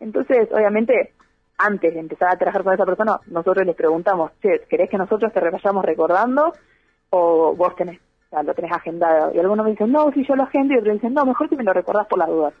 Entonces, 0.00 0.48
obviamente, 0.52 1.12
antes 1.58 1.92
de 1.92 2.00
empezar 2.00 2.30
a 2.30 2.38
trabajar 2.38 2.62
con 2.62 2.74
esa 2.74 2.86
persona, 2.86 3.18
nosotros 3.26 3.66
les 3.66 3.74
preguntamos, 3.74 4.32
che, 4.40 4.62
¿querés 4.68 4.88
que 4.88 4.98
nosotros 4.98 5.32
te 5.32 5.40
vayamos 5.40 5.84
recordando 5.84 6.52
o 7.10 7.54
vos 7.56 7.74
tenés, 7.74 8.00
lo 8.30 8.54
tenés 8.54 8.72
agendado? 8.72 9.34
Y 9.34 9.38
algunos 9.38 9.64
me 9.64 9.72
dicen, 9.72 9.90
no, 9.90 10.10
si 10.12 10.24
yo 10.24 10.36
lo 10.36 10.44
agendo, 10.44 10.74
y 10.74 10.78
otros 10.78 10.94
dicen, 10.94 11.14
no, 11.14 11.24
mejor 11.24 11.48
que 11.48 11.56
me 11.56 11.64
lo 11.64 11.72
recordás 11.72 12.06
por 12.06 12.18
las 12.18 12.28
dudas. 12.28 12.54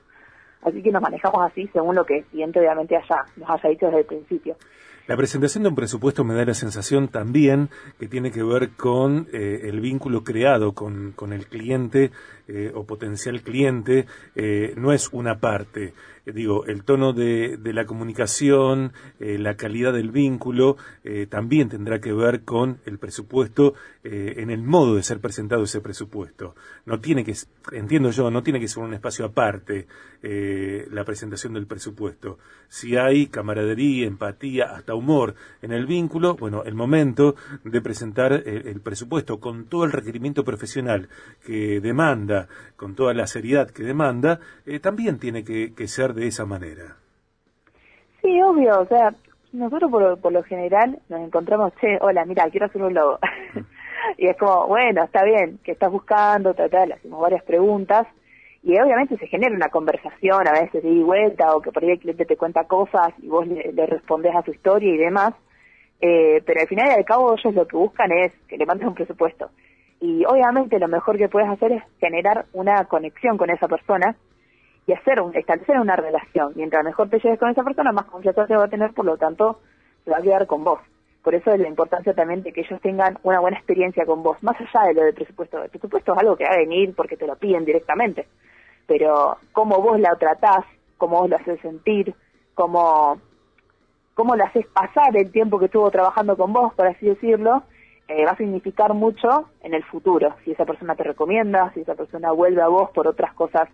Así 0.62 0.82
que 0.82 0.90
nos 0.90 1.00
manejamos 1.00 1.40
así 1.48 1.68
según 1.72 1.94
lo 1.94 2.04
que 2.04 2.18
el 2.18 2.24
cliente 2.24 2.58
obviamente 2.58 2.96
haya, 2.96 3.24
nos 3.36 3.48
haya 3.48 3.70
dicho 3.70 3.86
desde 3.86 4.00
el 4.00 4.06
principio. 4.06 4.56
La 5.08 5.16
presentación 5.16 5.62
de 5.62 5.70
un 5.70 5.74
presupuesto 5.74 6.22
me 6.22 6.34
da 6.34 6.44
la 6.44 6.52
sensación 6.52 7.08
también 7.08 7.70
que 7.98 8.08
tiene 8.08 8.30
que 8.30 8.42
ver 8.42 8.72
con 8.76 9.26
eh, 9.32 9.60
el 9.62 9.80
vínculo 9.80 10.22
creado 10.22 10.74
con, 10.74 11.12
con 11.12 11.32
el 11.32 11.46
cliente 11.46 12.10
eh, 12.46 12.70
o 12.74 12.84
potencial 12.84 13.40
cliente, 13.40 14.04
eh, 14.34 14.74
no 14.76 14.92
es 14.92 15.08
una 15.10 15.38
parte. 15.40 15.94
Digo, 16.32 16.66
el 16.66 16.84
tono 16.84 17.12
de, 17.12 17.58
la 17.64 17.86
comunicación, 17.86 18.92
la 19.18 19.56
calidad 19.56 19.92
del 19.92 20.10
vínculo, 20.10 20.76
también 21.28 21.68
tendrá 21.68 22.00
que 22.00 22.12
ver 22.12 22.44
con 22.44 22.78
el 22.86 22.98
presupuesto 22.98 23.74
en 24.02 24.50
el 24.50 24.62
modo 24.62 24.96
de 24.96 25.02
ser 25.02 25.20
presentado 25.20 25.64
ese 25.64 25.80
presupuesto. 25.80 26.54
No 26.86 27.00
tiene 27.00 27.24
que, 27.24 27.34
entiendo 27.72 28.10
yo, 28.10 28.30
no 28.30 28.42
tiene 28.42 28.60
que 28.60 28.68
ser 28.68 28.82
un 28.82 28.94
espacio 28.94 29.26
aparte 29.26 29.86
la 30.22 31.04
presentación 31.04 31.52
del 31.54 31.66
presupuesto. 31.66 32.38
Si 32.68 32.96
hay 32.96 33.28
camaradería, 33.28 34.06
empatía, 34.06 34.74
hasta 34.74 34.94
humor 34.94 35.34
en 35.62 35.72
el 35.72 35.86
vínculo, 35.86 36.34
bueno, 36.36 36.64
el 36.64 36.74
momento 36.74 37.36
de 37.64 37.80
presentar 37.80 38.32
el, 38.32 38.80
presupuesto 38.80 39.40
con 39.40 39.66
todo 39.66 39.84
el 39.84 39.92
requerimiento 39.92 40.44
profesional 40.44 41.08
que 41.44 41.80
demanda, 41.80 42.48
con 42.76 42.94
toda 42.94 43.14
la 43.14 43.26
seriedad 43.26 43.70
que 43.70 43.82
demanda, 43.82 44.40
eh, 44.66 44.80
también 44.80 45.18
tiene 45.18 45.44
que, 45.44 45.88
ser 45.88 46.14
de 46.18 46.28
esa 46.28 46.44
manera. 46.44 46.96
Sí, 48.20 48.40
obvio, 48.42 48.80
o 48.80 48.86
sea, 48.86 49.14
nosotros 49.52 49.90
por, 49.90 50.20
por 50.20 50.32
lo 50.32 50.42
general 50.42 50.98
nos 51.08 51.20
encontramos, 51.20 51.72
che, 51.80 51.98
hola, 52.00 52.24
mira, 52.24 52.50
quiero 52.50 52.66
hacer 52.66 52.82
un 52.82 52.94
logo. 52.94 53.18
y 54.18 54.26
es 54.26 54.36
como, 54.36 54.66
bueno, 54.66 55.04
está 55.04 55.24
bien, 55.24 55.58
que 55.64 55.72
estás 55.72 55.90
buscando, 55.90 56.54
tal, 56.54 56.70
tal, 56.70 56.92
hacemos 56.92 57.20
varias 57.20 57.42
preguntas 57.44 58.06
y 58.62 58.78
obviamente 58.78 59.16
se 59.16 59.26
genera 59.28 59.54
una 59.54 59.68
conversación 59.68 60.46
a 60.48 60.52
veces 60.52 60.82
de 60.82 61.02
vuelta 61.02 61.54
o 61.54 61.62
que 61.62 61.70
por 61.70 61.82
ahí 61.82 61.92
el 61.92 62.00
cliente 62.00 62.26
te 62.26 62.36
cuenta 62.36 62.64
cosas 62.64 63.10
y 63.18 63.28
vos 63.28 63.46
le, 63.46 63.72
le 63.72 63.86
respondes 63.86 64.34
a 64.34 64.42
su 64.42 64.50
historia 64.50 64.92
y 64.92 64.98
demás, 64.98 65.34
eh, 66.00 66.42
pero 66.44 66.60
al 66.60 66.68
final 66.68 66.88
y 66.88 66.98
al 66.98 67.04
cabo 67.04 67.34
ellos 67.34 67.54
lo 67.54 67.66
que 67.66 67.76
buscan 67.76 68.10
es 68.12 68.32
que 68.48 68.58
le 68.58 68.66
mandes 68.66 68.88
un 68.88 68.94
presupuesto. 68.94 69.50
Y 70.00 70.24
obviamente 70.26 70.78
lo 70.78 70.88
mejor 70.88 71.16
que 71.16 71.28
puedes 71.28 71.48
hacer 71.48 71.72
es 71.72 71.82
generar 71.98 72.46
una 72.52 72.84
conexión 72.84 73.36
con 73.36 73.50
esa 73.50 73.68
persona 73.68 74.16
y 74.88 74.92
hacer 74.92 75.20
un, 75.20 75.36
establecer 75.36 75.78
una 75.78 75.94
relación. 75.94 76.52
Mientras 76.56 76.84
mejor 76.84 77.08
te 77.08 77.20
lleves 77.20 77.38
con 77.38 77.50
esa 77.50 77.62
persona, 77.62 77.92
más 77.92 78.06
confianza 78.06 78.46
te 78.46 78.56
va 78.56 78.64
a 78.64 78.68
tener, 78.68 78.92
por 78.92 79.04
lo 79.04 79.16
tanto, 79.16 79.60
se 80.04 80.10
va 80.10 80.16
a 80.16 80.22
quedar 80.22 80.48
con 80.48 80.64
vos. 80.64 80.80
Por 81.22 81.36
eso 81.36 81.52
es 81.52 81.60
la 81.60 81.68
importancia 81.68 82.12
también 82.14 82.42
de 82.42 82.52
que 82.52 82.62
ellos 82.62 82.80
tengan 82.80 83.18
una 83.22 83.38
buena 83.38 83.58
experiencia 83.58 84.04
con 84.04 84.24
vos, 84.24 84.42
más 84.42 84.56
allá 84.60 84.88
de 84.88 84.94
lo 84.94 85.02
del 85.04 85.14
presupuesto. 85.14 85.62
El 85.62 85.70
presupuesto 85.70 86.12
es 86.12 86.18
algo 86.18 86.36
que 86.36 86.44
va 86.44 86.54
a 86.54 86.58
venir 86.58 86.94
porque 86.96 87.16
te 87.16 87.26
lo 87.26 87.36
piden 87.36 87.64
directamente 87.64 88.26
pero 88.88 89.36
cómo 89.52 89.80
vos 89.82 90.00
la 90.00 90.16
tratás, 90.16 90.64
cómo 90.96 91.20
vos 91.20 91.28
la 91.28 91.36
haces 91.36 91.60
sentir, 91.60 92.14
cómo, 92.54 93.20
cómo 94.14 94.34
la 94.34 94.46
haces 94.46 94.66
pasar 94.66 95.14
el 95.14 95.30
tiempo 95.30 95.58
que 95.58 95.66
estuvo 95.66 95.88
trabajando 95.90 96.36
con 96.36 96.54
vos, 96.54 96.72
por 96.72 96.86
así 96.86 97.06
decirlo, 97.06 97.62
eh, 98.08 98.24
va 98.24 98.30
a 98.30 98.36
significar 98.38 98.94
mucho 98.94 99.50
en 99.60 99.74
el 99.74 99.84
futuro. 99.84 100.34
Si 100.42 100.52
esa 100.52 100.64
persona 100.64 100.96
te 100.96 101.04
recomienda, 101.04 101.70
si 101.74 101.82
esa 101.82 101.94
persona 101.94 102.32
vuelve 102.32 102.62
a 102.62 102.68
vos 102.68 102.90
por 102.92 103.06
otras 103.06 103.34
cosas 103.34 103.68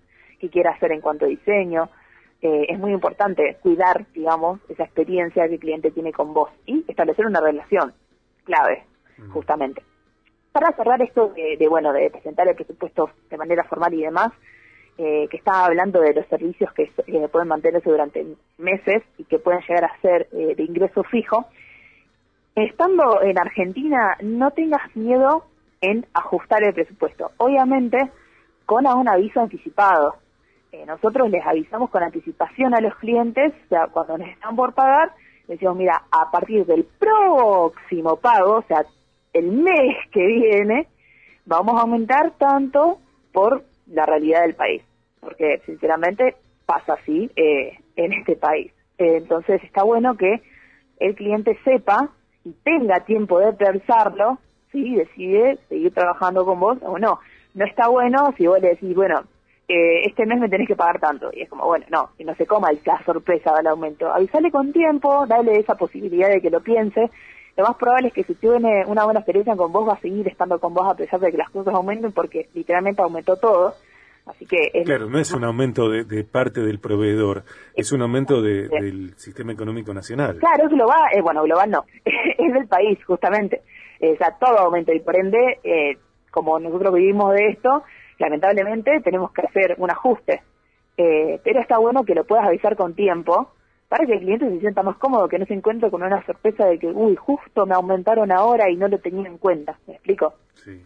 que 0.44 0.50
quiera 0.50 0.72
hacer 0.72 0.92
en 0.92 1.00
cuanto 1.00 1.24
a 1.24 1.28
diseño. 1.28 1.88
Eh, 2.40 2.66
es 2.68 2.78
muy 2.78 2.92
importante 2.92 3.56
cuidar, 3.62 4.06
digamos, 4.12 4.60
esa 4.68 4.84
experiencia 4.84 5.48
que 5.48 5.54
el 5.54 5.60
cliente 5.60 5.90
tiene 5.90 6.12
con 6.12 6.34
vos 6.34 6.50
y 6.66 6.84
establecer 6.86 7.26
una 7.26 7.40
relación 7.40 7.94
clave, 8.44 8.84
justamente. 9.32 9.82
Para 10.52 10.72
cerrar 10.76 11.00
esto 11.02 11.28
de, 11.28 11.56
de, 11.56 11.68
bueno, 11.68 11.92
de 11.92 12.10
presentar 12.10 12.46
el 12.46 12.54
presupuesto 12.54 13.10
de 13.30 13.36
manera 13.38 13.64
formal 13.64 13.94
y 13.94 14.02
demás, 14.02 14.32
eh, 14.96 15.26
que 15.28 15.38
estaba 15.38 15.64
hablando 15.64 16.00
de 16.00 16.14
los 16.14 16.24
servicios 16.28 16.72
que, 16.72 16.88
pueden 17.32 17.48
mantenerse 17.48 17.90
durante 17.90 18.24
meses 18.58 19.02
y 19.18 19.24
que 19.24 19.40
pueden 19.40 19.60
llegar 19.68 19.86
a 19.86 20.00
ser 20.00 20.28
eh, 20.32 20.54
de 20.54 20.62
ingreso 20.62 21.02
fijo. 21.02 21.46
Estando 22.54 23.20
en 23.22 23.36
Argentina, 23.36 24.16
no 24.22 24.52
tengas 24.52 24.94
miedo 24.94 25.46
en 25.80 26.06
ajustar 26.14 26.62
el 26.62 26.74
presupuesto. 26.74 27.32
Obviamente, 27.38 27.98
con 28.66 28.86
un 28.86 29.08
aviso 29.08 29.40
anticipado. 29.40 30.14
Eh, 30.74 30.84
nosotros 30.86 31.30
les 31.30 31.46
avisamos 31.46 31.88
con 31.88 32.02
anticipación 32.02 32.74
a 32.74 32.80
los 32.80 32.96
clientes, 32.96 33.52
o 33.66 33.68
sea, 33.68 33.86
cuando 33.86 34.18
nos 34.18 34.28
están 34.28 34.56
por 34.56 34.74
pagar, 34.74 35.12
les 35.46 35.60
decimos, 35.60 35.76
mira, 35.76 36.02
a 36.10 36.32
partir 36.32 36.66
del 36.66 36.84
próximo 36.84 38.16
pago, 38.16 38.56
o 38.56 38.62
sea, 38.62 38.84
el 39.32 39.52
mes 39.52 39.96
que 40.10 40.26
viene, 40.26 40.88
vamos 41.46 41.76
a 41.78 41.82
aumentar 41.82 42.32
tanto 42.38 42.98
por 43.32 43.62
la 43.86 44.04
realidad 44.04 44.42
del 44.42 44.56
país, 44.56 44.82
porque 45.20 45.62
sinceramente 45.64 46.34
pasa 46.66 46.94
así 46.94 47.30
eh, 47.36 47.78
en 47.94 48.12
este 48.12 48.34
país. 48.34 48.72
Eh, 48.98 49.18
entonces 49.18 49.62
está 49.62 49.84
bueno 49.84 50.16
que 50.16 50.42
el 50.98 51.14
cliente 51.14 51.56
sepa 51.62 52.10
y 52.42 52.50
tenga 52.64 53.04
tiempo 53.04 53.38
de 53.38 53.52
pensarlo 53.52 54.38
si 54.72 54.96
decide 54.96 55.56
seguir 55.68 55.94
trabajando 55.94 56.44
con 56.44 56.58
vos 56.58 56.78
o 56.82 56.98
no. 56.98 57.20
No 57.54 57.64
está 57.64 57.86
bueno 57.86 58.34
si 58.36 58.48
vos 58.48 58.60
le 58.60 58.70
decís, 58.70 58.92
bueno, 58.92 59.22
eh, 59.66 60.04
este 60.04 60.26
mes 60.26 60.38
me 60.38 60.48
tenés 60.48 60.68
que 60.68 60.76
pagar 60.76 61.00
tanto. 61.00 61.30
Y 61.32 61.42
es 61.42 61.48
como, 61.48 61.64
bueno, 61.66 61.86
no, 61.90 62.10
que 62.16 62.24
no 62.24 62.34
se 62.34 62.46
coma 62.46 62.70
la 62.84 63.02
sorpresa 63.04 63.54
del 63.54 63.66
aumento. 63.66 64.12
Avisale 64.12 64.50
con 64.50 64.72
tiempo, 64.72 65.26
dale 65.26 65.58
esa 65.58 65.74
posibilidad 65.74 66.28
de 66.28 66.40
que 66.40 66.50
lo 66.50 66.60
piense. 66.60 67.10
Lo 67.56 67.64
más 67.64 67.76
probable 67.76 68.08
es 68.08 68.14
que 68.14 68.24
si 68.24 68.34
tiene 68.34 68.84
una 68.86 69.04
buena 69.04 69.20
experiencia 69.20 69.56
con 69.56 69.72
vos, 69.72 69.88
va 69.88 69.94
a 69.94 70.00
seguir 70.00 70.26
estando 70.28 70.58
con 70.58 70.74
vos 70.74 70.86
a 70.90 70.96
pesar 70.96 71.20
de 71.20 71.30
que 71.30 71.38
las 71.38 71.50
cosas 71.50 71.74
aumenten, 71.74 72.12
porque 72.12 72.48
literalmente 72.52 73.00
aumentó 73.00 73.36
todo. 73.36 73.74
Así 74.26 74.46
que 74.46 74.82
claro, 74.84 75.08
no 75.10 75.18
es 75.18 75.32
un 75.32 75.44
aumento 75.44 75.88
de, 75.90 76.24
parte 76.24 76.62
del 76.62 76.78
proveedor, 76.78 77.44
es 77.74 77.92
un 77.92 78.00
aumento 78.00 78.40
del 78.40 79.12
sistema 79.18 79.52
económico 79.52 79.92
nacional. 79.92 80.38
Claro, 80.38 80.64
es 80.64 80.70
global, 80.70 81.10
eh, 81.14 81.20
bueno, 81.20 81.42
global 81.42 81.70
no, 81.70 81.84
es 82.04 82.54
del 82.54 82.66
país 82.66 82.98
justamente. 83.04 83.60
o 84.00 84.16
sea, 84.16 84.34
todo 84.40 84.58
aumenta 84.60 84.94
y 84.94 85.00
por 85.00 85.14
ende, 85.14 85.58
eh, 85.62 85.98
como 86.30 86.58
nosotros 86.58 86.94
vivimos 86.94 87.34
de 87.34 87.48
esto, 87.48 87.84
lamentablemente 88.18 89.00
tenemos 89.00 89.32
que 89.32 89.42
hacer 89.42 89.74
un 89.78 89.90
ajuste. 89.90 90.42
Eh, 90.96 91.40
pero 91.42 91.60
está 91.60 91.78
bueno 91.78 92.04
que 92.04 92.14
lo 92.14 92.24
puedas 92.24 92.46
avisar 92.46 92.76
con 92.76 92.94
tiempo 92.94 93.52
para 93.88 94.06
que 94.06 94.14
el 94.14 94.20
cliente 94.20 94.48
se 94.48 94.60
sienta 94.60 94.82
más 94.82 94.96
cómodo, 94.96 95.28
que 95.28 95.38
no 95.38 95.46
se 95.46 95.54
encuentre 95.54 95.90
con 95.90 96.02
una 96.02 96.24
sorpresa 96.24 96.66
de 96.66 96.78
que, 96.78 96.86
uy, 96.86 97.16
justo 97.16 97.66
me 97.66 97.74
aumentaron 97.74 98.32
ahora 98.32 98.70
y 98.70 98.76
no 98.76 98.88
lo 98.88 98.98
tenía 98.98 99.28
en 99.28 99.38
cuenta. 99.38 99.78
¿Me 99.86 99.94
explico? 99.94 100.34
Sí. 100.54 100.84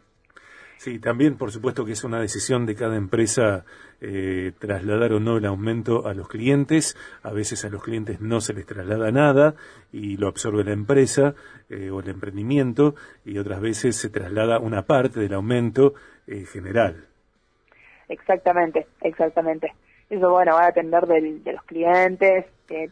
Sí, 0.79 1.01
también 1.01 1.37
por 1.37 1.51
supuesto 1.51 1.85
que 1.85 1.93
es 1.93 2.05
una 2.05 2.21
decisión 2.21 2.65
de 2.65 2.77
cada 2.77 2.97
empresa 2.97 3.65
eh, 4.01 4.53
trasladar 4.61 5.13
o 5.13 5.19
no 5.19 5.39
el 5.39 5.45
aumento 5.45 6.07
a 6.07 6.15
los 6.15 6.29
clientes. 6.29 6.97
A 7.25 7.33
veces 7.33 7.65
a 7.65 7.69
los 7.69 7.83
clientes 7.83 8.21
no 8.21 8.41
se 8.41 8.55
les 8.55 8.65
traslada 8.65 9.11
nada 9.11 9.57
y 9.91 10.19
lo 10.19 10.29
absorbe 10.29 10.63
la 10.63 10.73
empresa 10.73 11.35
eh, 11.69 11.91
o 11.91 11.99
el 11.99 12.09
emprendimiento 12.09 12.95
y 13.25 13.39
otras 13.39 13.61
veces 13.61 13.97
se 13.97 14.09
traslada 14.09 14.61
una 14.61 14.83
parte 14.83 15.19
del 15.19 15.35
aumento 15.35 15.95
general. 16.53 17.09
Exactamente, 18.09 18.87
exactamente. 19.03 19.73
Eso, 20.09 20.31
bueno, 20.31 20.55
va 20.55 20.65
a 20.65 20.73
depender 20.73 21.07
de 21.07 21.53
los 21.53 21.63
clientes. 21.65 22.47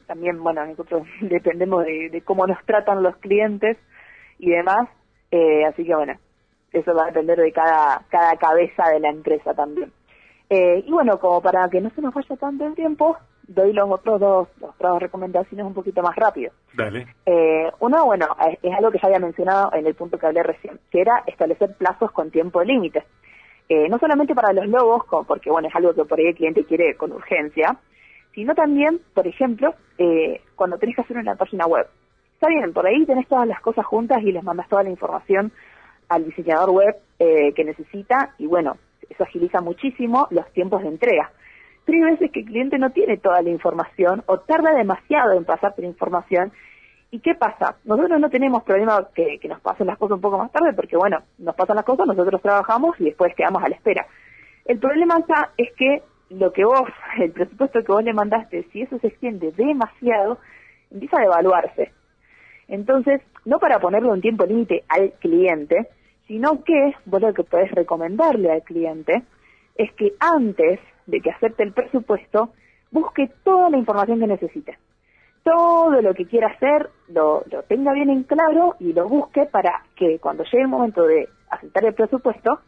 también, 0.07 0.43
bueno, 0.43 0.65
nosotros 0.67 1.07
dependemos 1.21 1.85
de, 1.85 2.11
de, 2.11 2.21
cómo 2.23 2.47
nos 2.47 2.63
tratan 2.65 3.03
los 3.03 3.17
clientes 3.17 3.77
y 4.39 4.51
demás. 4.51 4.89
así 5.67 5.85
que, 5.85 5.95
bueno, 5.95 6.19
eso 6.73 6.95
va 6.95 7.05
a 7.05 7.07
depender 7.07 7.39
de 7.39 7.53
cada, 7.53 8.03
cada 8.09 8.37
cabeza 8.37 8.89
de 8.91 9.01
la 9.01 9.09
empresa 9.09 9.55
también. 9.55 9.93
Eh, 10.49 10.85
y 10.87 10.93
bueno, 10.93 11.19
como 11.19 11.41
para 11.41 11.69
que 11.69 11.81
no 11.81 11.91
se 11.91 12.03
nos 12.03 12.15
vaya 12.15 12.37
tanto 12.37 12.67
el 12.67 12.75
tiempo, 12.75 13.17
doy 13.49 13.73
los 13.73 13.91
otros 13.91 14.21
dos, 14.21 14.49
otras 14.61 15.01
recomendaciones 15.01 15.67
un 15.67 15.75
poquito 15.75 16.03
más 16.03 16.15
rápido. 16.15 16.53
Dale. 16.75 17.07
Eh, 17.27 17.71
uno, 17.81 18.05
bueno, 18.07 18.29
es, 18.63 18.73
algo 18.73 18.91
que 18.91 18.99
ya 18.99 19.07
había 19.07 19.19
mencionado 19.19 19.73
en 19.75 19.87
el 19.87 19.95
punto 19.95 20.19
que 20.19 20.27
hablé 20.27 20.43
recién, 20.43 20.79
que 20.91 21.01
era 21.01 21.25
establecer 21.27 21.75
plazos 21.77 22.13
con 22.13 22.31
tiempo 22.31 22.63
límite. 22.63 23.05
Eh, 23.69 23.89
no 23.89 23.99
solamente 23.99 24.35
para 24.35 24.53
los 24.53 24.69
logos, 24.69 25.05
porque 25.27 25.51
bueno, 25.51 25.69
es 25.69 25.75
algo 25.75 25.93
que 25.93 26.05
por 26.05 26.19
ahí 26.19 26.27
el 26.27 26.35
cliente 26.37 26.65
quiere 26.65 26.97
con 26.97 27.13
urgencia, 27.13 27.77
sino 28.35 28.55
también, 28.55 29.01
por 29.15 29.27
ejemplo, 29.27 29.75
cuando 30.55 30.79
tenés 30.79 30.95
que 30.95 31.03
hacer 31.03 31.17
una 31.17 31.37
página 31.37 31.67
web. 31.67 31.87
Está 32.35 32.49
bien, 32.49 32.75
por 32.75 32.87
ahí 32.87 33.07
tenés 33.07 33.27
todas 33.29 33.49
las 33.49 33.61
cosas 33.63 33.87
juntas 33.87 34.23
y 34.23 34.31
les 34.31 34.45
mandas 34.45 34.69
toda 34.69 34.83
la 34.83 34.91
información 34.91 35.53
al 36.09 36.25
diseñador 36.25 36.71
web 36.71 36.95
eh, 37.19 37.53
que 37.55 37.65
necesita 37.65 38.35
y 38.39 38.47
bueno, 38.47 38.77
eso 39.09 39.23
agiliza 39.23 39.61
muchísimo 39.61 40.29
los 40.31 40.47
tiempos 40.53 40.83
de 40.83 40.89
entrega. 40.89 41.31
Pero 41.87 42.05
hay 42.05 42.13
veces 42.13 42.31
que 42.33 42.41
el 42.41 42.47
cliente 42.47 42.79
no 42.79 42.91
tiene 42.91 43.17
toda 43.17 43.41
la 43.41 43.49
información 43.49 44.23
o 44.27 44.41
tarda 44.41 44.75
demasiado 44.75 45.33
en 45.33 45.45
pasarte 45.45 45.83
la 45.83 45.89
información. 45.89 46.53
¿Y 47.17 47.21
qué 47.21 47.35
pasa? 47.35 47.77
Nosotros 47.87 48.21
no 48.21 48.29
tenemos 48.29 48.63
problema 48.63 49.09
que, 49.15 49.41
nos 49.49 49.59
pasen 49.63 49.87
las 49.87 49.97
cosas 49.97 50.17
un 50.17 50.21
poco 50.21 50.37
más 50.37 50.53
tarde 50.53 50.75
porque 50.75 50.99
bueno, 50.99 51.23
nos 51.39 51.55
pasan 51.55 51.77
las 51.77 51.87
cosas, 51.87 52.07
nosotros 52.07 52.43
trabajamos 52.43 52.95
y 53.01 53.05
después 53.05 53.35
quedamos 53.35 53.65
a 53.65 53.71
la 53.71 53.75
espera. 53.75 54.07
El 54.67 54.79
problema 54.79 55.17
acá 55.17 55.51
es 55.57 55.73
que 55.79 56.03
lo 56.29 56.53
que 56.53 56.67
vos, 56.67 56.83
el 57.19 57.33
presupuesto 57.33 57.83
que 57.83 57.91
vos 57.91 58.05
le 58.05 58.13
mandaste, 58.13 58.65
si 58.71 58.83
eso 58.83 58.99
se 58.99 59.07
extiende 59.07 59.51
demasiado, 59.53 60.37
empieza 60.91 61.17
a 61.17 61.23
devaluarse. 61.23 61.91
Entonces, 62.69 63.23
no 63.47 63.59
para 63.61 63.81
ponerle 63.81 64.11
un 64.11 64.21
tiempo 64.21 64.45
límite 64.45 64.85
al 64.87 65.13
cliente, 65.13 65.89
sino 66.29 66.65
que 66.65 66.97
vos 67.07 67.23
lo 67.23 67.33
que 67.33 67.45
podés 67.45 67.71
recomendarle 67.73 68.53
al 68.53 68.63
cliente 68.63 69.23
es 69.77 69.91
que 69.95 70.13
antes 70.21 70.81
de 71.07 71.23
que 71.23 71.31
acepte 71.31 71.63
el 71.63 71.73
presupuesto, 71.73 72.51
busque 72.91 73.31
toda 73.43 73.71
la 73.71 73.79
información 73.79 74.21
que 74.21 74.27
necesite. 74.27 74.77
Todo 75.47 76.03
lo 76.03 76.13
que 76.13 76.27
quiera 76.27 76.49
hacer 76.49 76.91
lo, 77.07 77.45
lo 77.53 77.63
tenga 77.63 77.93
bien 77.93 78.11
en 78.11 78.25
claro 78.25 78.75
y 78.81 78.93
lo 78.93 79.09
busque 79.09 79.47
para 79.47 79.85
que 79.95 80.19
cuando 80.19 80.43
llegue 80.43 80.63
el 80.63 80.69
momento 80.69 81.05
de 81.05 81.29
aceptar 81.49 81.85
el 81.85 81.95
presupuesto 81.95 82.59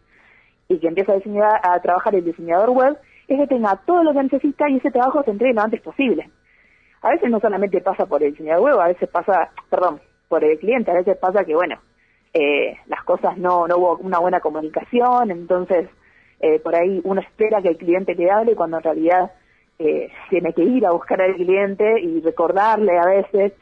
y 0.69 0.79
que 0.79 0.87
empiece 0.87 1.11
a, 1.11 1.17
diseñar, 1.17 1.61
a 1.61 1.81
trabajar 1.81 2.15
el 2.15 2.25
diseñador 2.25 2.71
web, 2.71 2.97
es 3.27 3.37
que 3.37 3.47
tenga 3.49 3.75
todo 3.85 4.05
lo 4.05 4.13
que 4.13 4.23
necesita 4.23 4.71
y 4.71 4.77
ese 4.77 4.93
trabajo 4.93 5.25
se 5.25 5.33
entregue 5.33 5.55
lo 5.55 5.63
antes 5.63 5.81
posible. 5.81 6.31
A 7.03 7.11
veces 7.11 7.29
no 7.29 7.41
solamente 7.41 7.81
pasa 7.81 8.07
por 8.07 8.23
el 8.23 8.31
diseñador 8.31 8.63
web, 8.63 8.81
a 8.81 8.87
veces 8.87 9.09
pasa, 9.09 9.51
perdón, 9.69 10.01
por 10.29 10.45
el 10.45 10.57
cliente, 10.61 10.93
a 10.93 10.95
veces 10.95 11.17
pasa 11.17 11.45
que, 11.45 11.57
bueno, 11.57 11.81
eh, 12.33 12.77
las 12.87 13.03
cosas 13.03 13.37
no, 13.39 13.67
no 13.67 13.77
hubo 13.77 13.97
una 13.97 14.21
buena 14.21 14.39
comunicación, 14.39 15.33
entonces 15.33 15.89
eh, 16.39 16.61
por 16.61 16.77
ahí 16.77 17.01
uno 17.03 17.21
espera 17.21 17.61
que 17.61 17.71
el 17.71 17.77
cliente 17.77 18.15
le 18.15 18.31
hable 18.31 18.55
cuando 18.55 18.77
en 18.77 18.85
realidad 18.85 19.33
eh, 19.79 20.11
tiene 20.31 20.53
que 20.53 20.63
ir 20.63 20.85
a 20.87 20.91
buscar 20.91 21.21
al 21.21 21.35
cliente 21.35 22.01
y 22.01 22.21
recordarle 22.21 22.99
a 22.99 23.07
veces, 23.07 23.53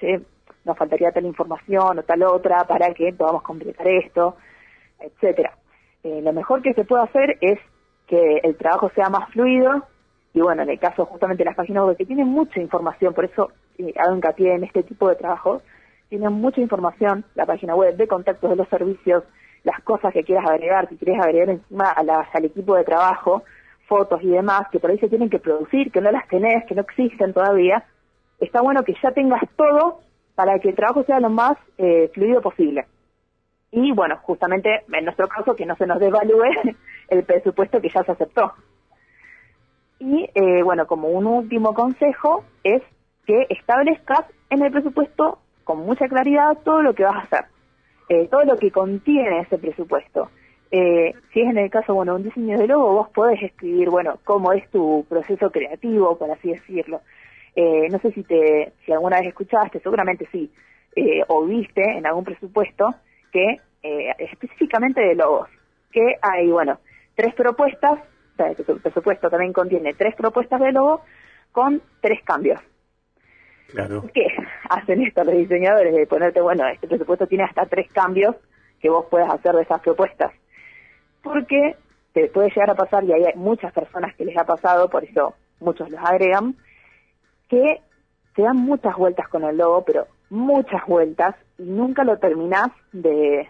nos 0.65 0.77
faltaría 0.77 1.13
tal 1.13 1.27
información 1.27 1.99
o 1.99 2.03
tal 2.03 2.23
otra 2.23 2.65
para 2.65 2.93
que 2.95 3.13
podamos 3.13 3.43
completar 3.43 3.87
esto, 3.87 4.37
etcétera. 4.99 5.53
Eh, 6.03 6.21
lo 6.23 6.33
mejor 6.33 6.63
que 6.63 6.75
se 6.75 6.85
puede 6.85 7.05
hacer 7.05 7.39
es 7.41 7.59
que 8.07 8.41
el 8.43 8.57
trabajo 8.57 8.91
sea 8.95 9.09
más 9.11 9.29
fluido 9.31 9.85
y 10.37 10.41
bueno, 10.41 10.63
en 10.63 10.71
el 10.71 10.79
caso 10.79 11.07
justamente 11.07 11.43
de 11.43 11.51
las 11.51 11.57
páginas 11.57 11.85
web 11.85 11.97
que 11.97 12.05
tienen 12.05 12.29
mucha 12.29 12.61
información, 12.61 13.15
por 13.15 13.25
eso 13.25 13.53
eh, 13.79 13.95
hago 13.97 14.15
hincapié 14.15 14.55
en 14.55 14.65
este 14.65 14.83
tipo 14.83 15.09
de 15.09 15.17
trabajo, 15.17 15.63
tienen 16.09 16.33
mucha 16.33 16.61
información 16.61 17.25
la 17.35 17.47
página 17.47 17.75
web 17.75 17.97
de 17.97 18.07
contactos 18.07 18.51
de 18.51 18.57
los 18.57 18.69
servicios, 18.69 19.25
las 19.65 19.81
cosas 19.83 20.13
que 20.13 20.23
quieras 20.25 20.49
agregar, 20.49 20.89
si 20.89 20.97
quieres 20.97 21.23
agregar 21.25 21.51
encima 21.51 21.91
a 21.91 22.01
al 22.33 22.45
equipo 22.45 22.77
de 22.77 22.85
trabajo, 22.85 23.45
fotos 23.87 24.23
y 24.23 24.29
demás, 24.29 24.69
que 24.71 24.81
por 24.81 24.91
ahí 24.91 24.99
se 24.99 25.09
tienen 25.09 25.31
que 25.31 25.39
producir, 25.39 25.91
que 25.91 26.01
no 26.01 26.11
las 26.11 26.27
tenés, 26.29 26.65
que 26.67 26.75
no 26.75 26.83
existen 26.83 27.33
todavía, 27.33 27.85
está 28.41 28.61
bueno 28.61 28.83
que 28.85 28.95
ya 29.03 29.13
tengas 29.13 29.43
todo 29.57 30.01
para 30.35 30.59
que 30.59 30.69
el 30.69 30.77
trabajo 30.77 31.03
sea 31.05 31.21
lo 31.21 31.31
más 31.31 31.57
eh, 31.79 32.11
fluido 32.15 32.41
posible. 32.41 32.87
Y 33.71 33.93
bueno, 33.93 34.19
justamente 34.23 34.85
en 34.93 35.05
nuestro 35.05 35.29
caso 35.29 35.57
que 35.57 35.67
no 35.67 35.77
se 35.77 35.87
nos 35.87 35.99
devalúe 35.99 36.45
el 37.09 37.25
presupuesto 37.25 37.81
que 37.81 37.91
ya 37.91 38.05
se 38.05 38.13
aceptó. 38.13 38.53
Y 39.99 40.29
eh, 40.35 40.63
bueno, 40.63 40.87
como 40.87 41.09
un 41.09 41.27
último 41.27 41.75
consejo 41.75 42.45
es 42.63 42.83
que 43.27 43.47
establezcas 43.49 44.25
en 44.51 44.63
el 44.63 44.71
presupuesto 44.71 45.39
con 45.65 45.81
mucha 45.81 46.07
claridad 46.07 46.59
todo 46.65 46.83
lo 46.83 46.95
que 46.95 47.05
vas 47.05 47.17
a 47.17 47.21
hacer, 47.21 47.45
eh, 48.09 48.29
todo 48.31 48.45
lo 48.45 48.57
que 48.57 48.71
contiene 48.71 49.41
ese 49.41 49.59
presupuesto. 49.59 50.31
Eh, 50.71 51.15
si 51.33 51.41
es 51.41 51.49
en 51.49 51.59
el 51.59 51.71
caso, 51.71 51.95
bueno, 51.95 52.17
un 52.17 52.25
diseño 52.25 52.59
de 52.59 52.67
logo, 52.67 52.93
vos 52.93 53.09
podés 53.11 53.43
escribir, 53.43 53.89
bueno, 53.89 54.19
cómo 54.25 54.53
es 54.53 54.69
tu 54.71 55.05
proceso 55.09 55.51
creativo, 55.51 56.19
por 56.19 56.31
así 56.31 56.51
decirlo. 56.51 57.01
Eh, 57.55 57.89
no 57.91 57.99
sé 58.01 58.13
si 58.13 58.23
te, 58.23 58.73
si 58.85 58.93
alguna 58.93 59.19
vez 59.19 59.29
escuchaste, 59.29 59.81
seguramente 59.81 60.29
sí, 60.31 60.53
eh, 60.95 61.23
o 61.29 61.45
viste 61.45 61.83
en 61.83 62.07
algún 62.07 62.25
presupuesto 62.25 62.95
que 63.33 63.61
eh, 63.83 64.15
específicamente 64.19 65.01
de 65.01 65.15
logos, 65.15 65.49
que 65.93 66.17
hay, 66.21 66.51
bueno, 66.51 66.79
tres 67.15 67.35
propuestas, 67.35 67.99
o 67.99 68.37
sea, 68.37 68.49
el 68.49 68.81
presupuesto 68.81 69.31
también 69.31 69.53
contiene 69.53 69.95
tres 69.95 70.15
propuestas 70.17 70.61
de 70.61 70.73
logo 70.73 71.03
con 71.53 71.81
tres 72.01 72.23
cambios. 72.25 72.61
Claro. 73.69 74.05
¿Qué 74.13 74.27
hacen 74.69 75.03
esto 75.03 75.25
los 75.25 75.35
diseñadores? 75.35 75.95
De 75.95 76.07
ponerte, 76.07 76.41
bueno, 76.41 76.67
este 76.69 76.87
presupuesto 76.87 77.27
tiene 77.27 77.45
hasta 77.45 77.67
tres 77.67 77.91
cambios 77.93 78.37
que 78.81 78.91
vos 78.91 79.07
puedas 79.11 79.31
hacer 79.31 79.55
de 79.55 79.63
esas 79.63 79.81
propuestas. 79.81 80.33
Porque 81.33 81.77
te 82.13 82.29
puede 82.29 82.49
llegar 82.49 82.71
a 82.71 82.75
pasar, 82.75 83.05
y 83.05 83.13
hay 83.13 83.25
muchas 83.35 83.73
personas 83.73 84.15
que 84.17 84.25
les 84.25 84.37
ha 84.39 84.45
pasado, 84.45 84.89
por 84.89 85.05
eso 85.05 85.35
muchos 85.61 85.91
los 85.91 86.01
agregan, 86.01 86.55
que 87.49 87.81
te 88.35 88.43
dan 88.43 88.57
muchas 88.57 88.97
vueltas 88.97 89.29
con 89.29 89.45
el 89.45 89.57
logo, 89.57 89.85
pero 89.85 90.07
muchas 90.31 90.87
vueltas, 90.87 91.35
y 91.59 91.65
nunca 91.65 92.05
lo 92.05 92.19
terminás 92.19 92.69
de, 92.93 93.49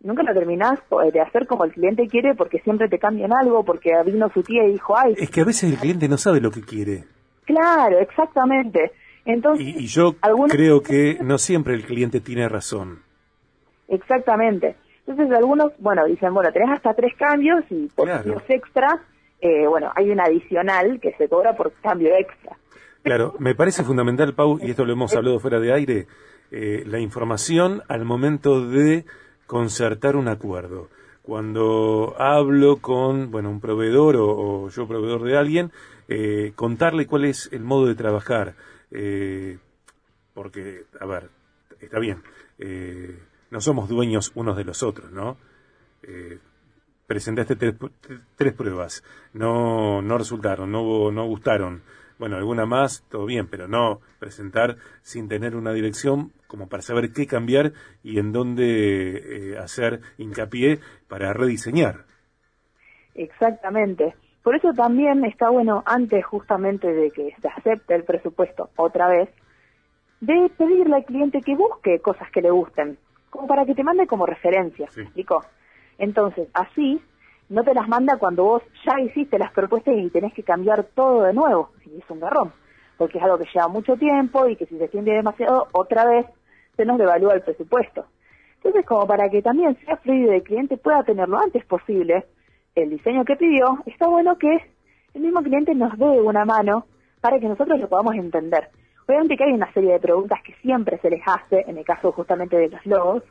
nunca 0.00 0.22
lo 0.22 0.32
terminás 0.32 0.78
de 1.12 1.20
hacer 1.20 1.46
como 1.46 1.64
el 1.64 1.72
cliente 1.72 2.06
quiere 2.06 2.34
porque 2.34 2.60
siempre 2.60 2.88
te 2.88 2.98
cambian 2.98 3.32
algo, 3.32 3.64
porque 3.64 3.90
vino 4.04 4.30
su 4.30 4.42
tía 4.42 4.64
y 4.64 4.72
dijo, 4.72 4.96
ay... 4.96 5.14
Es 5.16 5.30
que 5.30 5.40
a 5.40 5.44
veces 5.44 5.70
el 5.70 5.78
cliente 5.78 6.08
no 6.08 6.16
sabe 6.16 6.40
lo 6.40 6.50
que 6.50 6.62
quiere. 6.62 7.04
Claro, 7.44 7.98
exactamente. 7.98 8.92
Entonces, 9.24 9.66
y, 9.66 9.84
y 9.84 9.86
yo 9.86 10.14
creo 10.48 10.82
que 10.82 11.18
no 11.20 11.38
siempre 11.38 11.74
el 11.74 11.84
cliente 11.84 12.20
tiene 12.20 12.48
razón. 12.48 13.02
Exactamente. 13.88 14.76
Entonces 15.08 15.34
algunos, 15.34 15.72
bueno, 15.78 16.04
dicen, 16.04 16.34
bueno, 16.34 16.52
tenés 16.52 16.68
hasta 16.70 16.92
tres 16.92 17.14
cambios 17.16 17.64
y 17.70 17.86
por 17.88 18.04
Claro. 18.04 18.24
cambios 18.24 18.42
extra, 18.50 19.00
eh, 19.40 19.66
bueno, 19.66 19.90
hay 19.96 20.10
un 20.10 20.20
adicional 20.20 21.00
que 21.00 21.14
se 21.14 21.28
cobra 21.28 21.56
por 21.56 21.72
cambio 21.80 22.14
extra. 22.14 22.58
Claro, 23.02 23.34
me 23.38 23.54
parece 23.54 23.84
fundamental, 23.84 24.34
Pau, 24.34 24.58
y 24.60 24.70
esto 24.70 24.84
lo 24.84 24.92
hemos 24.92 25.14
hablado 25.16 25.40
fuera 25.40 25.60
de 25.60 25.72
aire, 25.72 26.06
eh, 26.50 26.82
la 26.86 26.98
información 26.98 27.82
al 27.88 28.04
momento 28.04 28.68
de 28.68 29.06
concertar 29.46 30.14
un 30.14 30.28
acuerdo. 30.28 30.88
Cuando 31.22 32.14
hablo 32.18 32.76
con, 32.76 33.30
bueno, 33.30 33.48
un 33.48 33.60
proveedor 33.60 34.16
o, 34.16 34.26
o 34.64 34.68
yo 34.68 34.86
proveedor 34.86 35.22
de 35.22 35.38
alguien, 35.38 35.70
eh, 36.08 36.52
contarle 36.54 37.06
cuál 37.06 37.24
es 37.24 37.48
el 37.52 37.64
modo 37.64 37.86
de 37.86 37.94
trabajar. 37.94 38.54
Eh, 38.90 39.56
porque, 40.34 40.82
a 41.00 41.06
ver, 41.06 41.30
está 41.80 41.98
bien, 41.98 42.18
eh, 42.58 43.18
no 43.50 43.60
somos 43.60 43.88
dueños 43.88 44.32
unos 44.34 44.56
de 44.56 44.64
los 44.64 44.82
otros, 44.82 45.10
¿no? 45.10 45.36
Eh, 46.02 46.38
presentaste 47.06 47.56
tres, 47.56 47.74
tres 48.36 48.54
pruebas, 48.54 49.02
no, 49.32 50.02
no 50.02 50.18
resultaron, 50.18 50.70
no, 50.70 51.10
no 51.10 51.26
gustaron. 51.26 51.82
Bueno, 52.18 52.36
alguna 52.36 52.66
más, 52.66 53.04
todo 53.08 53.26
bien, 53.26 53.46
pero 53.46 53.68
no 53.68 54.00
presentar 54.18 54.76
sin 55.02 55.28
tener 55.28 55.54
una 55.54 55.72
dirección 55.72 56.32
como 56.48 56.68
para 56.68 56.82
saber 56.82 57.12
qué 57.12 57.26
cambiar 57.26 57.72
y 58.02 58.18
en 58.18 58.32
dónde 58.32 59.52
eh, 59.52 59.58
hacer 59.58 60.00
hincapié 60.18 60.80
para 61.06 61.32
rediseñar. 61.32 62.06
Exactamente. 63.14 64.14
Por 64.42 64.56
eso 64.56 64.72
también 64.72 65.24
está 65.24 65.50
bueno, 65.50 65.82
antes 65.86 66.24
justamente 66.24 66.92
de 66.92 67.10
que 67.10 67.34
se 67.40 67.48
acepte 67.48 67.94
el 67.94 68.04
presupuesto 68.04 68.70
otra 68.76 69.08
vez, 69.08 69.28
de 70.20 70.50
pedirle 70.56 70.96
al 70.96 71.04
cliente 71.04 71.40
que 71.40 71.54
busque 71.54 72.00
cosas 72.00 72.30
que 72.32 72.42
le 72.42 72.50
gusten, 72.50 72.98
como 73.30 73.46
para 73.46 73.64
que 73.64 73.74
te 73.74 73.84
mande 73.84 74.06
como 74.06 74.26
referencia, 74.26 74.88
Sí. 74.90 75.00
¿me 75.00 75.04
explico? 75.04 75.44
Entonces, 75.98 76.48
así 76.54 77.00
no 77.48 77.64
te 77.64 77.74
las 77.74 77.88
manda 77.88 78.18
cuando 78.18 78.44
vos 78.44 78.62
ya 78.84 79.00
hiciste 79.00 79.38
las 79.38 79.52
propuestas 79.52 79.94
y 79.96 80.10
tenés 80.10 80.32
que 80.34 80.42
cambiar 80.42 80.84
todo 80.94 81.22
de 81.22 81.32
nuevo, 81.32 81.70
y 81.86 81.98
es 81.98 82.10
un 82.10 82.20
garrón, 82.20 82.52
porque 82.96 83.18
es 83.18 83.24
algo 83.24 83.38
que 83.38 83.46
lleva 83.52 83.68
mucho 83.68 83.96
tiempo 83.96 84.46
y 84.48 84.56
que 84.56 84.66
si 84.66 84.76
se 84.76 84.84
extiende 84.84 85.12
demasiado, 85.12 85.68
otra 85.72 86.04
vez 86.04 86.26
se 86.76 86.84
nos 86.84 86.98
devalúa 86.98 87.34
el 87.34 87.42
presupuesto. 87.42 88.04
Entonces, 88.56 88.84
como 88.86 89.06
para 89.06 89.28
que 89.28 89.40
también 89.40 89.76
sea 89.84 89.96
fluido 89.98 90.32
y 90.32 90.36
el 90.36 90.42
cliente 90.42 90.76
pueda 90.76 91.02
tener 91.04 91.28
lo 91.28 91.38
antes 91.38 91.64
posible 91.64 92.26
el 92.74 92.90
diseño 92.90 93.24
que 93.24 93.36
pidió, 93.36 93.78
está 93.86 94.08
bueno 94.08 94.36
que 94.36 94.60
el 95.14 95.20
mismo 95.22 95.42
cliente 95.42 95.74
nos 95.74 95.96
dé 95.98 96.04
una 96.04 96.44
mano 96.44 96.86
para 97.20 97.38
que 97.40 97.48
nosotros 97.48 97.80
lo 97.80 97.88
podamos 97.88 98.14
entender. 98.14 98.68
Obviamente 99.08 99.38
que 99.38 99.44
hay 99.44 99.52
una 99.52 99.72
serie 99.72 99.92
de 99.92 100.00
preguntas 100.00 100.38
que 100.44 100.52
siempre 100.56 100.98
se 100.98 101.08
les 101.08 101.22
hace, 101.26 101.64
en 101.66 101.78
el 101.78 101.84
caso 101.84 102.12
justamente 102.12 102.58
de 102.58 102.68
los 102.68 102.84
logos, 102.84 103.22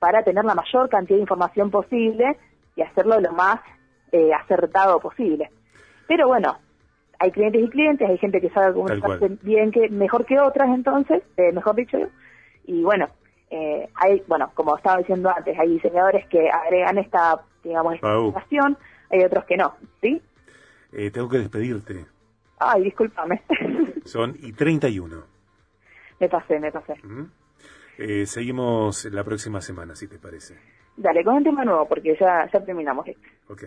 para 0.00 0.24
tener 0.24 0.44
la 0.44 0.56
mayor 0.56 0.88
cantidad 0.88 1.16
de 1.16 1.22
información 1.22 1.70
posible 1.70 2.36
y 2.74 2.82
hacerlo 2.82 3.20
lo 3.20 3.32
más 3.32 3.60
eh, 4.10 4.34
acertado 4.34 4.98
posible. 4.98 5.50
Pero 6.08 6.26
bueno, 6.26 6.58
hay 7.20 7.30
clientes 7.30 7.62
y 7.62 7.68
clientes, 7.68 8.10
hay 8.10 8.18
gente 8.18 8.40
que 8.40 8.50
sabe 8.50 8.74
comunicarse 8.74 9.38
bien 9.42 9.70
que 9.70 9.88
mejor 9.88 10.26
que 10.26 10.40
otras 10.40 10.68
entonces, 10.70 11.22
eh, 11.36 11.52
mejor 11.52 11.76
dicho, 11.76 11.96
y 12.64 12.82
bueno, 12.82 13.06
eh, 13.50 13.88
hay, 13.94 14.20
bueno, 14.26 14.50
como 14.54 14.76
estaba 14.76 14.98
diciendo 14.98 15.30
antes, 15.30 15.56
hay 15.56 15.74
diseñadores 15.74 16.26
que 16.26 16.50
agregan 16.50 16.98
esta, 16.98 17.40
digamos, 17.62 17.94
esta 17.94 18.16
información, 18.16 18.76
hay 19.10 19.22
otros 19.22 19.44
que 19.44 19.56
no, 19.56 19.74
¿sí? 20.02 20.20
Eh, 20.92 21.12
tengo 21.12 21.28
que 21.28 21.38
despedirte. 21.38 22.04
Ay, 22.58 22.84
discúlpame. 22.84 23.42
Son 24.04 24.36
y 24.40 24.52
31. 24.52 25.24
me 26.20 26.28
pasé, 26.28 26.60
me 26.60 26.70
pasé. 26.72 26.94
¿Mm? 27.02 27.24
Eh, 27.98 28.26
seguimos 28.26 29.04
la 29.06 29.22
próxima 29.24 29.60
semana, 29.60 29.94
si 29.94 30.08
te 30.08 30.18
parece. 30.18 30.56
Dale, 30.96 31.24
con 31.24 31.34
un 31.36 31.44
tema 31.44 31.64
nuevo, 31.64 31.88
porque 31.88 32.16
ya, 32.18 32.48
ya 32.52 32.64
terminamos 32.64 33.06
esto. 33.06 33.28
Ok. 33.48 33.64